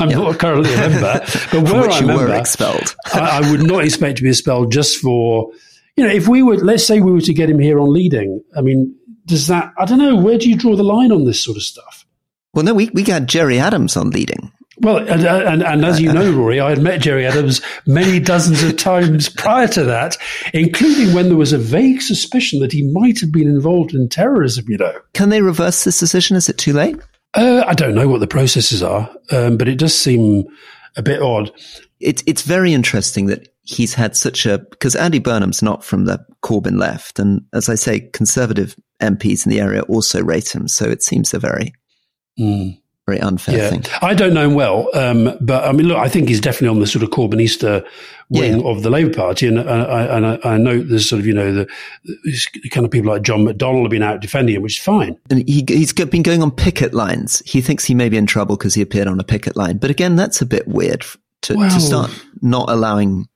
[0.00, 0.16] I'm yeah.
[0.16, 1.20] not currently a member.
[1.52, 2.96] But where which I were expelled.
[3.14, 5.52] I, I would not expect to be expelled just for,
[5.96, 8.42] you know, if we were, let's say we were to get him here on leading.
[8.56, 8.96] I mean,
[9.30, 9.72] does that?
[9.78, 10.16] I don't know.
[10.16, 12.04] Where do you draw the line on this sort of stuff?
[12.52, 14.52] Well, no, we, we got Gerry Adams on leading.
[14.80, 18.62] Well, and, and, and, as you know, Rory, I had met Gerry Adams many dozens
[18.62, 20.16] of times prior to that,
[20.54, 24.64] including when there was a vague suspicion that he might have been involved in terrorism,
[24.68, 24.98] you know.
[25.12, 26.34] Can they reverse this decision?
[26.34, 26.96] Is it too late?
[27.34, 30.44] Uh, I don't know what the processes are, um, but it does seem
[30.96, 31.52] a bit odd.
[32.00, 36.24] It, it's very interesting that he's had such a, because Andy Burnham's not from the
[36.42, 37.18] Corbyn left.
[37.18, 40.68] And as I say, conservative MPs in the area also rate him.
[40.68, 41.72] So it seems a very
[42.40, 42.78] Mm.
[43.06, 43.70] Very unfair yeah.
[43.70, 43.84] thing.
[44.02, 46.78] I don't know him well, um, but I mean, look, I think he's definitely on
[46.78, 47.84] the sort of Corbynista
[48.28, 48.70] wing yeah.
[48.70, 51.34] of the Labour Party, and, and, I, and I, I know there's sort of you
[51.34, 51.68] know the,
[52.04, 55.18] the, kind of people like John McDonnell have been out defending him, which is fine.
[55.28, 57.42] And he, he's been going on picket lines.
[57.44, 59.90] He thinks he may be in trouble because he appeared on a picket line, but
[59.90, 61.04] again, that's a bit weird
[61.42, 62.10] to, well, to start
[62.42, 63.28] not allowing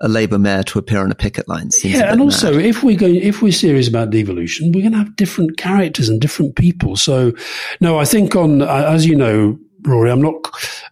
[0.00, 1.70] a Labour mayor to appear on a picket line.
[1.70, 2.64] Seems yeah, and also mad.
[2.64, 6.20] if we're going, if we're serious about devolution, we're going to have different characters and
[6.20, 6.96] different people.
[6.96, 7.32] So,
[7.80, 10.34] no, I think on uh, as you know, Rory, I'm not.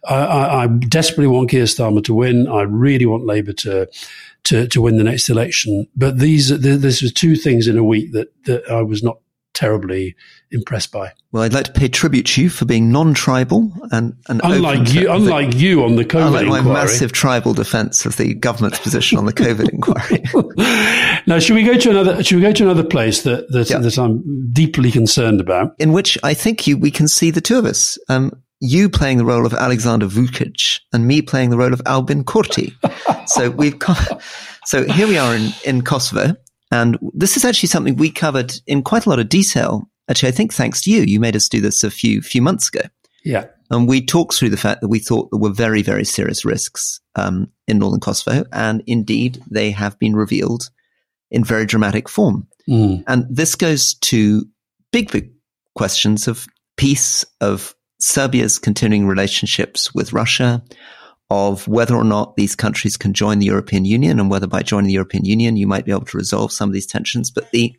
[0.07, 2.47] I, I, I desperately want Keir Starmer to win.
[2.47, 3.89] I really want Labour to.
[4.47, 8.11] To, to win the next election, but these this was two things in a week
[8.11, 9.19] that, that I was not
[9.53, 10.15] terribly
[10.51, 11.11] impressed by.
[11.31, 15.11] Well, I'd like to pay tribute to you for being non-tribal and, and unlike you,
[15.11, 16.27] unlike the, you on the COVID inquiry.
[16.27, 16.73] unlike my inquiry.
[16.73, 21.21] massive tribal defence of the government's position on the COVID inquiry.
[21.27, 22.23] now, should we go to another?
[22.23, 23.79] Should we go to another place that that, yeah.
[23.79, 25.75] that I'm deeply concerned about?
[25.79, 27.97] In which I think you we can see the two of us.
[28.09, 32.23] Um, you playing the role of Aleksandar Vucic and me playing the role of Albin
[32.23, 32.73] Kurti.
[33.27, 34.21] so we've got,
[34.63, 36.37] so here we are in, in Kosovo.
[36.73, 39.87] And this is actually something we covered in quite a lot of detail.
[40.09, 42.67] Actually, I think thanks to you, you made us do this a few few months
[42.69, 42.81] ago.
[43.23, 46.43] Yeah, and we talked through the fact that we thought there were very very serious
[46.43, 50.71] risks um, in northern Kosovo, and indeed they have been revealed
[51.29, 52.47] in very dramatic form.
[52.67, 53.03] Mm.
[53.05, 54.43] And this goes to
[54.91, 55.31] big big
[55.75, 60.63] questions of peace, of Serbia's continuing relationships with Russia,
[61.33, 64.87] of whether or not these countries can join the European Union and whether by joining
[64.87, 67.31] the European Union you might be able to resolve some of these tensions.
[67.31, 67.75] But the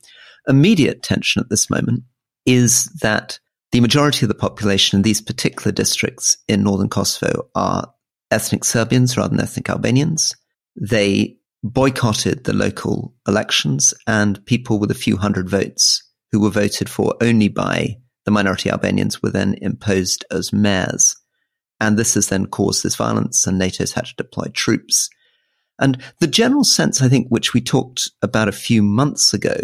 [0.48, 2.02] immediate tension at this moment
[2.46, 3.38] is that
[3.70, 7.94] the majority of the population in these particular districts in northern Kosovo are
[8.32, 10.34] ethnic Serbians rather than ethnic Albanians.
[10.74, 16.02] They boycotted the local elections and people with a few hundred votes
[16.32, 21.14] who were voted for only by the minority Albanians were then imposed as mayors.
[21.80, 25.10] And this has then caused this violence, and NATO's had to deploy troops.
[25.78, 29.56] And the general sense, I think, which we talked about a few months ago,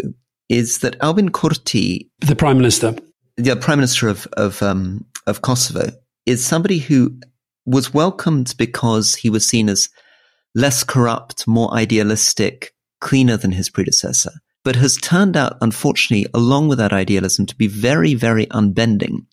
[0.49, 2.95] is that Albin Kurti, the prime minister,
[3.37, 5.91] the prime minister of of, um, of Kosovo,
[6.25, 7.17] is somebody who
[7.65, 9.89] was welcomed because he was seen as
[10.53, 14.31] less corrupt, more idealistic, cleaner than his predecessor,
[14.63, 19.25] but has turned out, unfortunately, along with that idealism, to be very, very unbending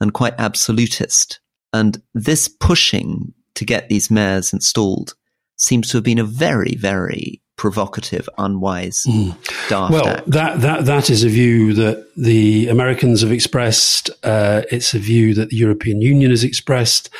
[0.00, 1.40] and quite absolutist.
[1.74, 5.14] And this pushing to get these mayors installed
[5.56, 9.34] seems to have been a very, very provocative, unwise, mm.
[9.68, 10.30] daft well, act.
[10.30, 14.08] that that that is a view that the Americans have expressed.
[14.22, 17.10] Uh, it's a view that the European Union has expressed,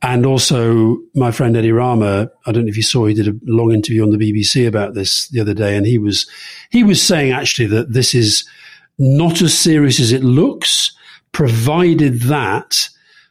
[0.00, 2.30] and also my friend Edi Rama.
[2.46, 3.06] I don't know if you saw.
[3.06, 5.98] He did a long interview on the BBC about this the other day, and he
[5.98, 6.30] was
[6.70, 8.48] he was saying actually that this is
[8.96, 10.92] not as serious as it looks,
[11.32, 12.88] provided that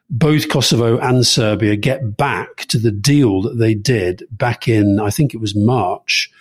[0.09, 5.09] both Kosovo and Serbia get back to the deal that they did back in, I
[5.09, 6.31] think it was March,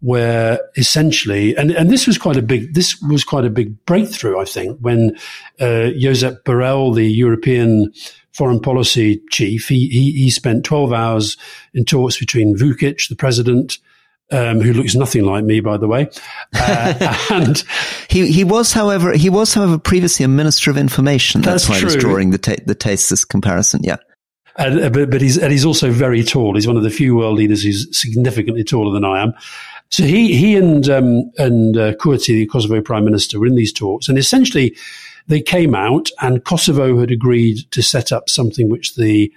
[0.00, 4.38] where essentially, and, and this was quite a big, this was quite a big breakthrough,
[4.38, 5.16] I think, when
[5.58, 7.92] uh, Josep Borrell, the European
[8.32, 11.36] foreign policy chief, he, he, he spent 12 hours
[11.72, 13.78] in talks between Vucic, the president,
[14.30, 16.08] um, who looks nothing like me, by the way.
[16.54, 17.62] Uh, and
[18.08, 21.42] he he was, however, he was, however, previously a minister of information.
[21.42, 21.86] That's, that's why true.
[21.86, 23.80] Was drawing the ta- the tasteless comparison.
[23.82, 23.96] Yeah.
[24.58, 26.54] And, uh, but, but he's and he's also very tall.
[26.54, 29.34] He's one of the few world leaders who's significantly taller than I am.
[29.90, 33.72] So he he and um, and uh, Kurti, the Kosovo prime minister, were in these
[33.72, 34.76] talks, and essentially
[35.28, 39.32] they came out, and Kosovo had agreed to set up something which the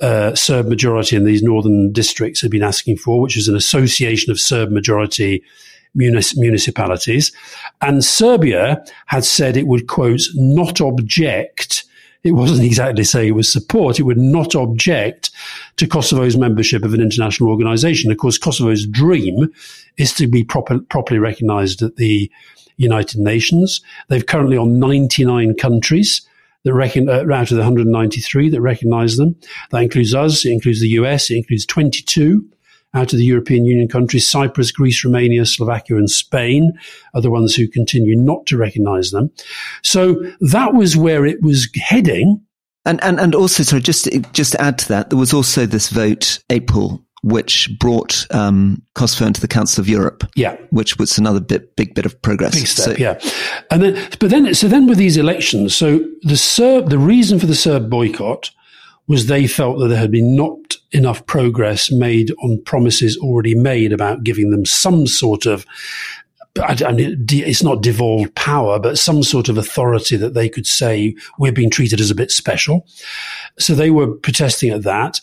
[0.00, 4.30] uh, Serb majority in these northern districts had been asking for, which is an association
[4.30, 5.42] of Serb majority
[5.94, 7.32] munis- municipalities.
[7.80, 11.84] And Serbia had said it would, quote, not object.
[12.22, 14.00] It wasn't exactly saying it was support.
[14.00, 15.30] It would not object
[15.76, 18.10] to Kosovo's membership of an international organization.
[18.10, 19.52] Of course, Kosovo's dream
[19.96, 22.30] is to be proper, properly recognized at the
[22.76, 23.80] United Nations.
[24.08, 26.26] They've currently on 99 countries
[26.64, 29.36] that reckon, uh, out of the 193 that recognize them.
[29.70, 30.44] That includes us.
[30.44, 31.30] It includes the US.
[31.30, 32.44] It includes 22
[32.94, 34.26] out of the European Union countries.
[34.26, 36.72] Cyprus, Greece, Romania, Slovakia, and Spain
[37.12, 39.30] are the ones who continue not to recognize them.
[39.82, 42.40] So that was where it was heading.
[42.86, 45.88] And, and, and also, sorry, just, just to add to that, there was also this
[45.88, 50.24] vote, April which brought um, Kosovo into the Council of Europe.
[50.36, 52.54] Yeah, which was another bit, big bit of progress.
[52.54, 52.96] Big step.
[52.96, 53.18] So, yeah,
[53.70, 57.46] and then, but then, so then with these elections, so the Serb, the reason for
[57.46, 58.50] the Serb boycott
[59.06, 63.92] was they felt that there had been not enough progress made on promises already made
[63.92, 65.66] about giving them some sort of
[66.60, 70.66] I, I mean, it's not devolved power, but some sort of authority that they could
[70.66, 72.86] say we're being treated as a bit special.
[73.58, 75.20] So they were protesting at that.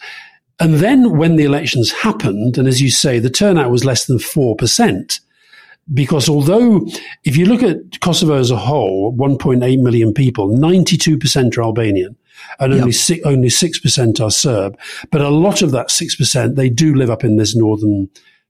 [0.61, 4.19] And then when the elections happened, and as you say, the turnout was less than
[4.19, 5.19] 4%.
[5.91, 6.87] Because although,
[7.23, 12.15] if you look at Kosovo as a whole, 1.8 million people, 92% are Albanian
[12.59, 12.93] and only, yep.
[12.93, 14.77] six, only 6% are Serb.
[15.09, 18.07] But a lot of that 6%, they do live up in this northern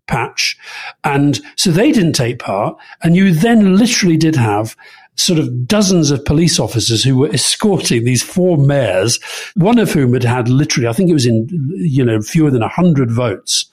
[0.07, 0.57] patch.
[1.05, 2.77] And so they didn't take part.
[3.03, 4.75] And you then literally did have
[5.15, 9.19] sort of dozens of police officers who were escorting these four mayors,
[9.55, 12.61] one of whom had had literally, I think it was in, you know, fewer than
[12.61, 13.65] 100 votes.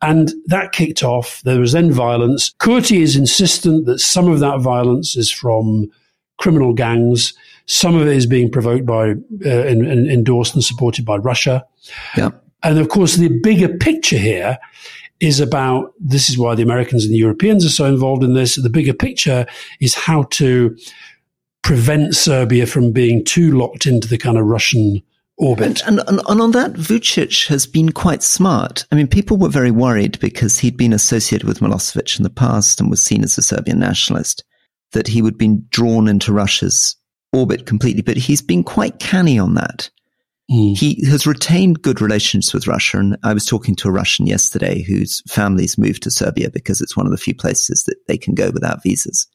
[0.00, 1.42] And that kicked off.
[1.42, 2.54] There was then violence.
[2.60, 5.90] Kurti is insistent that some of that violence is from
[6.38, 7.34] criminal gangs.
[7.66, 11.66] Some of it is being provoked by, uh, and, and endorsed and supported by Russia.
[12.16, 12.30] Yeah.
[12.62, 14.58] And of course, the bigger picture here
[15.20, 18.54] is about this is why the Americans and the Europeans are so involved in this.
[18.54, 19.46] The bigger picture
[19.80, 20.76] is how to
[21.62, 25.02] prevent Serbia from being too locked into the kind of Russian
[25.36, 25.82] orbit.
[25.86, 28.84] And, and, and, on that, Vucic has been quite smart.
[28.90, 32.80] I mean, people were very worried because he'd been associated with Milosevic in the past
[32.80, 34.44] and was seen as a Serbian nationalist,
[34.92, 36.96] that he would be drawn into Russia's
[37.32, 38.02] orbit completely.
[38.02, 39.90] But he's been quite canny on that.
[40.50, 40.76] Mm.
[40.76, 42.98] He has retained good relations with Russia.
[42.98, 46.96] And I was talking to a Russian yesterday whose family's moved to Serbia because it's
[46.96, 49.26] one of the few places that they can go without visas.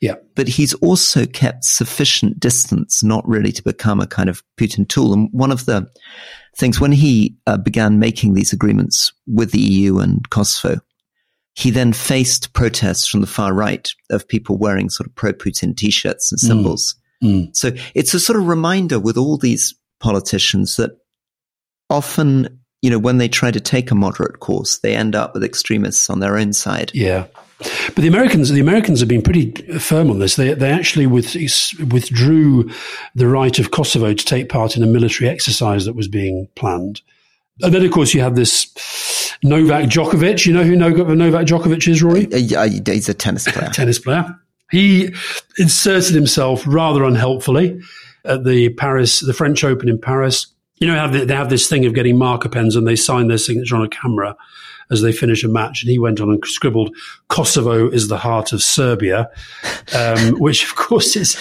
[0.00, 0.14] Yeah.
[0.36, 5.12] But he's also kept sufficient distance not really to become a kind of Putin tool.
[5.12, 5.88] And one of the
[6.56, 10.80] things when he uh, began making these agreements with the EU and Kosovo,
[11.54, 15.76] he then faced protests from the far right of people wearing sort of pro Putin
[15.76, 16.46] t shirts and mm.
[16.46, 16.94] symbols.
[16.94, 16.98] Mm.
[17.22, 17.56] Mm.
[17.56, 20.98] So it's a sort of reminder with all these politicians that
[21.90, 25.44] often, you know, when they try to take a moderate course, they end up with
[25.44, 26.90] extremists on their own side.
[26.94, 27.26] Yeah.
[27.58, 30.36] But the Americans, the Americans have been pretty firm on this.
[30.36, 31.34] They, they actually with,
[31.92, 32.70] withdrew
[33.16, 37.02] the right of Kosovo to take part in a military exercise that was being planned.
[37.60, 38.72] And then, of course, you have this
[39.42, 40.46] Novak Djokovic.
[40.46, 42.26] You know who Novak Djokovic is, Rory?
[42.32, 43.68] Uh, uh, he's a tennis player.
[43.72, 44.38] tennis player.
[44.70, 45.12] He
[45.58, 47.80] inserted himself rather unhelpfully
[48.28, 50.46] at the Paris, the French Open in Paris.
[50.76, 53.74] You know, they have this thing of getting marker pens and they sign their signature
[53.74, 54.36] on a camera
[54.90, 55.82] as they finish a match.
[55.82, 56.94] And he went on and scribbled,
[57.28, 59.30] Kosovo is the heart of Serbia,
[59.94, 61.36] um, which of course is,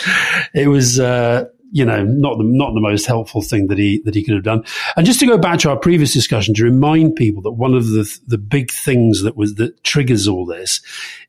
[0.53, 4.15] it was, uh, you know, not the, not the most helpful thing that he, that
[4.15, 4.63] he could have done.
[4.95, 7.87] And just to go back to our previous discussion, to remind people that one of
[7.87, 10.81] the, the big things that was, that triggers all this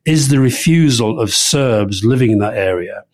[0.05, 3.05] is the refusal of Serbs living in that area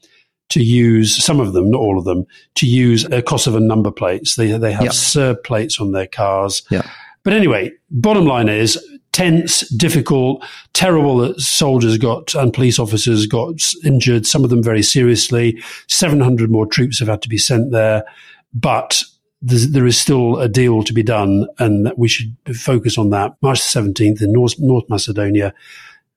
[0.54, 2.24] to use some of them, not all of them,
[2.54, 4.36] to use uh, Kosovan number plates.
[4.36, 4.92] They they have yep.
[4.92, 6.62] Serb plates on their cars.
[6.70, 6.88] Yeah.
[7.24, 8.78] But anyway, bottom line is
[9.10, 14.26] tense, difficult, terrible that soldiers got and police officers got injured.
[14.26, 15.60] Some of them very seriously.
[15.88, 18.04] Seven hundred more troops have had to be sent there,
[18.52, 19.02] but
[19.42, 23.32] there is still a deal to be done, and we should focus on that.
[23.42, 25.52] March seventeenth in North, North Macedonia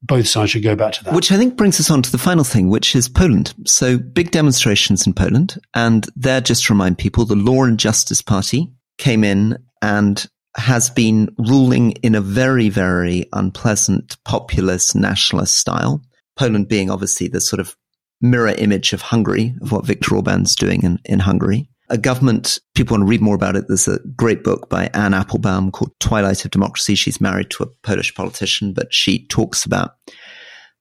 [0.01, 1.13] both sides should go back to that.
[1.13, 3.53] Which I think brings us on to the final thing, which is Poland.
[3.65, 5.59] So big demonstrations in Poland.
[5.73, 10.25] And there, just to remind people, the Law and Justice Party came in and
[10.55, 16.01] has been ruling in a very, very unpleasant populist nationalist style.
[16.35, 17.75] Poland being obviously the sort of
[18.21, 21.69] mirror image of Hungary, of what Viktor Orban's doing in, in Hungary.
[21.89, 23.65] A government, people want to read more about it.
[23.67, 26.95] There's a great book by Anne Applebaum called Twilight of Democracy.
[26.95, 29.95] She's married to a Polish politician, but she talks about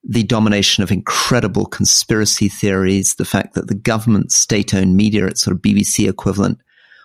[0.03, 5.43] the domination of incredible conspiracy theories, the fact that the government state owned media, its
[5.43, 6.59] sort of BBC equivalent,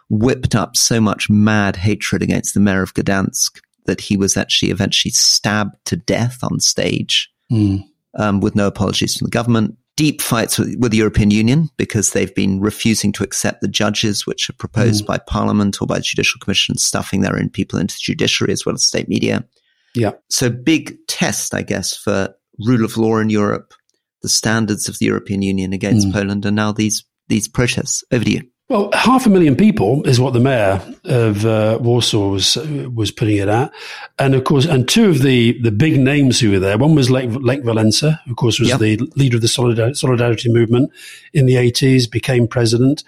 [0.09, 4.71] whipped up so much mad hatred against the mayor of Gdansk that he was actually
[4.71, 7.83] eventually stabbed to death on stage mm.
[8.17, 12.09] um, with no apologies from the government deep fights with, with, the European Union because
[12.09, 15.07] they've been refusing to accept the judges which are proposed mm.
[15.07, 18.65] by Parliament or by the Judicial Commission, stuffing their own people into the judiciary as
[18.65, 19.45] well as state media.
[19.93, 20.13] Yeah.
[20.27, 22.33] So big test, I guess, for
[22.65, 23.75] rule of law in Europe,
[24.23, 26.13] the standards of the European Union against mm.
[26.13, 28.03] Poland, and now these these protests.
[28.11, 28.41] Over to you.
[28.71, 32.55] Well, half a million people is what the mayor of uh, Warsaw was
[32.95, 33.69] was putting it at,
[34.17, 36.77] and of course, and two of the, the big names who were there.
[36.77, 38.79] One was Lake Lech Walesa, of course, was yep.
[38.79, 40.89] the leader of the Solidar- Solidarity movement
[41.33, 43.03] in the eighties, became president,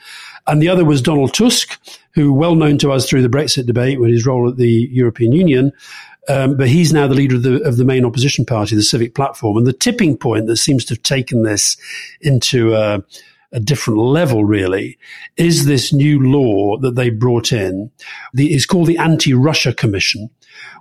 [0.47, 1.79] and the other was Donald Tusk,
[2.13, 5.31] who well known to us through the Brexit debate with his role at the European
[5.31, 5.71] Union.
[6.27, 9.15] Um, but he's now the leader of the, of the main opposition party, the Civic
[9.15, 11.77] Platform, and the tipping point that seems to have taken this
[12.19, 12.75] into.
[12.75, 12.99] Uh,
[13.53, 14.97] a different level, really,
[15.37, 17.91] is this new law that they brought in.
[18.33, 20.29] The, it's called the Anti-Russia Commission,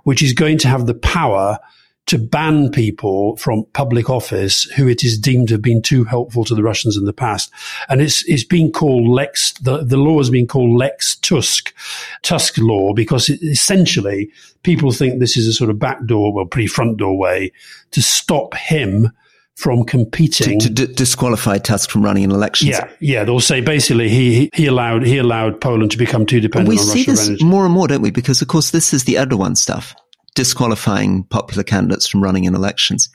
[0.03, 1.59] which is going to have the power
[2.05, 6.53] to ban people from public office who it is deemed have been too helpful to
[6.53, 7.49] the Russians in the past.
[7.87, 11.73] And it's, it's being called Lex, the, the law has been called Lex Tusk,
[12.21, 14.29] Tusk law, because it, essentially
[14.63, 17.53] people think this is a sort of backdoor, well, pretty front door way
[17.91, 19.11] to stop him
[19.55, 22.71] from competing to, to d- disqualify Tusk from running in elections.
[22.71, 23.23] Yeah, yeah.
[23.23, 26.69] They'll say basically he he allowed he allowed Poland to become too dependent.
[26.69, 27.45] we on see Russia this energy.
[27.45, 28.11] more and more, don't we?
[28.11, 29.95] Because of course this is the Erdogan stuff,
[30.35, 33.09] disqualifying popular candidates from running in elections,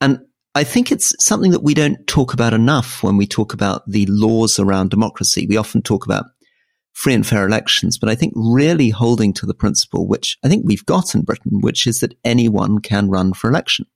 [0.00, 0.20] and
[0.54, 4.06] I think it's something that we don't talk about enough when we talk about the
[4.08, 5.46] laws around democracy.
[5.48, 6.24] We often talk about
[6.92, 10.62] free and fair elections, but I think really holding to the principle, which I think
[10.64, 13.86] we've got in Britain, which is that anyone can run for election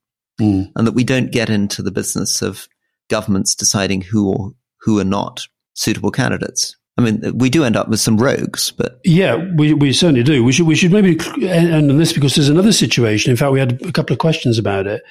[0.40, 0.70] mm.
[0.74, 2.68] and that we don't get into the business of
[3.08, 6.76] governments deciding who or who are not suitable candidates.
[6.96, 10.42] I mean, we do end up with some rogues, but yeah, we, we certainly do.
[10.42, 11.16] We should we should maybe
[11.46, 13.30] end on this because there's another situation.
[13.30, 15.04] In fact, we had a couple of questions about it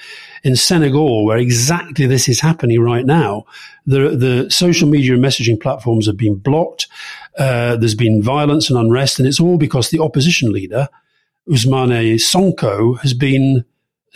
[0.44, 3.46] in Senegal, where exactly this is happening right now.
[3.86, 6.88] The the social media and messaging platforms have been blocked.
[7.40, 10.90] Uh, there's been violence and unrest, and it's all because the opposition leader
[11.50, 13.64] Ousmane Sonko has been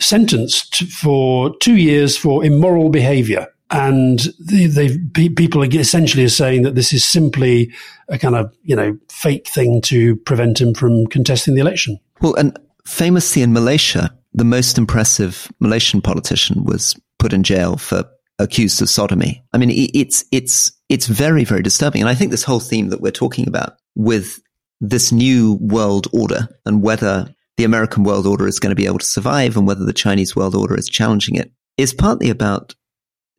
[0.00, 3.46] sentenced for two years for immoral behavior.
[3.70, 7.72] And they, people essentially are saying that this is simply
[8.08, 11.98] a kind of, you know, fake thing to prevent him from contesting the election.
[12.20, 18.04] Well, and famously in Malaysia, the most impressive Malaysian politician was put in jail for
[18.38, 19.42] accused of sodomy.
[19.54, 22.02] I mean, it's, it's, it's very, very disturbing.
[22.02, 24.42] And I think this whole theme that we're talking about with
[24.82, 27.32] this new world order and whether
[27.62, 30.34] the American world order is going to be able to survive and whether the Chinese
[30.34, 32.74] world order is challenging it is partly about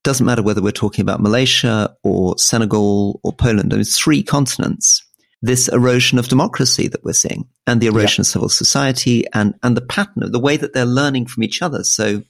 [0.06, 5.06] doesn't matter whether we're talking about Malaysia or Senegal or Poland, those three continents,
[5.42, 8.24] this erosion of democracy that we're seeing and the erosion yeah.
[8.24, 11.62] of civil society and, and the pattern of the way that they're learning from each
[11.62, 11.84] other.
[11.84, 12.24] So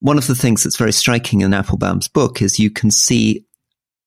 [0.00, 3.46] one of the things that's very striking in Applebaum's book is you can see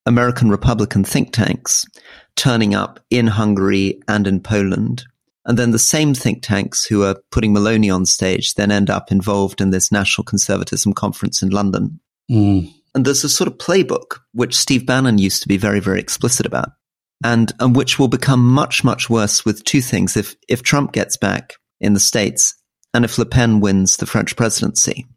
[0.05, 1.87] American Republican think tanks
[2.35, 5.05] turning up in Hungary and in Poland
[5.45, 9.11] and then the same think tanks who are putting Meloni on stage then end up
[9.11, 11.99] involved in this national conservatism conference in London.
[12.31, 12.73] Mm.
[12.95, 16.45] And there's a sort of playbook which Steve Bannon used to be very, very explicit
[16.45, 16.69] about
[17.23, 20.15] and, and which will become much, much worse with two things.
[20.15, 22.55] If, if Trump gets back in the States
[22.93, 25.07] and if Le Pen wins the French presidency,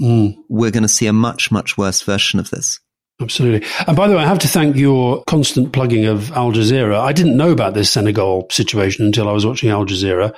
[0.00, 0.34] mm.
[0.48, 2.80] we're going to see a much, much worse version of this.
[3.20, 3.66] Absolutely.
[3.86, 7.00] And by the way, I have to thank your constant plugging of Al Jazeera.
[7.00, 10.34] I didn't know about this Senegal situation until I was watching Al Jazeera.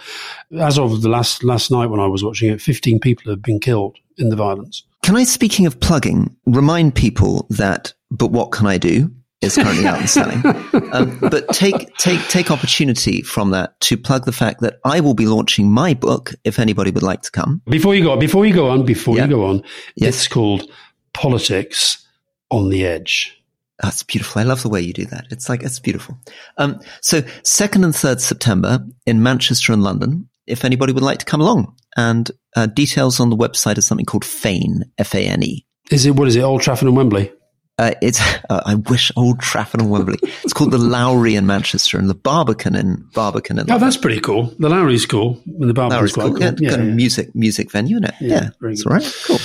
[0.56, 3.58] As of the last, last night when I was watching it, 15 people have been
[3.58, 4.84] killed in the violence.
[5.02, 9.10] Can I, speaking of plugging, remind people that, but what can I do?
[9.40, 10.42] is currently out and selling.
[10.92, 15.12] Um, but take take take opportunity from that to plug the fact that I will
[15.12, 17.60] be launching my book if anybody would like to come.
[17.66, 19.24] Before you go, before you go on, before yeah.
[19.24, 19.62] you go on,
[19.96, 20.14] yes.
[20.14, 20.70] it's called
[21.12, 22.07] Politics
[22.50, 23.34] on the edge.
[23.82, 24.40] That's beautiful.
[24.40, 25.26] I love the way you do that.
[25.30, 26.18] It's like, it's beautiful.
[26.56, 31.24] Um, so second and third September in Manchester and London, if anybody would like to
[31.24, 35.64] come along, and uh, details on the website of something called Fane, F-A-N-E.
[35.90, 37.32] Is it, what is it, Old Trafford and Wembley?
[37.78, 38.20] Uh, it's,
[38.50, 40.18] uh, I wish Old Trafford and Wembley.
[40.42, 43.58] It's called the Lowry in Manchester and the Barbican in Barbican.
[43.58, 44.52] In oh, that's pretty cool.
[44.58, 45.40] The Lowry's cool.
[45.46, 46.32] And the Barbican's quite cool.
[46.34, 46.42] cool.
[46.42, 46.84] Yeah, yeah, got yeah.
[46.84, 48.14] a music, music venue in it.
[48.20, 48.34] Yeah.
[48.34, 49.16] yeah that's all right.
[49.24, 49.38] Cool.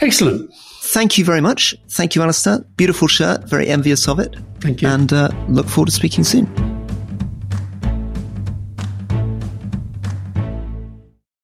[0.00, 0.52] Excellent.
[0.92, 1.74] Thank you very much.
[1.88, 2.58] Thank you, Alastair.
[2.76, 3.48] Beautiful shirt.
[3.48, 4.36] Very envious of it.
[4.60, 4.88] Thank you.
[4.88, 6.71] And uh, look forward to speaking soon.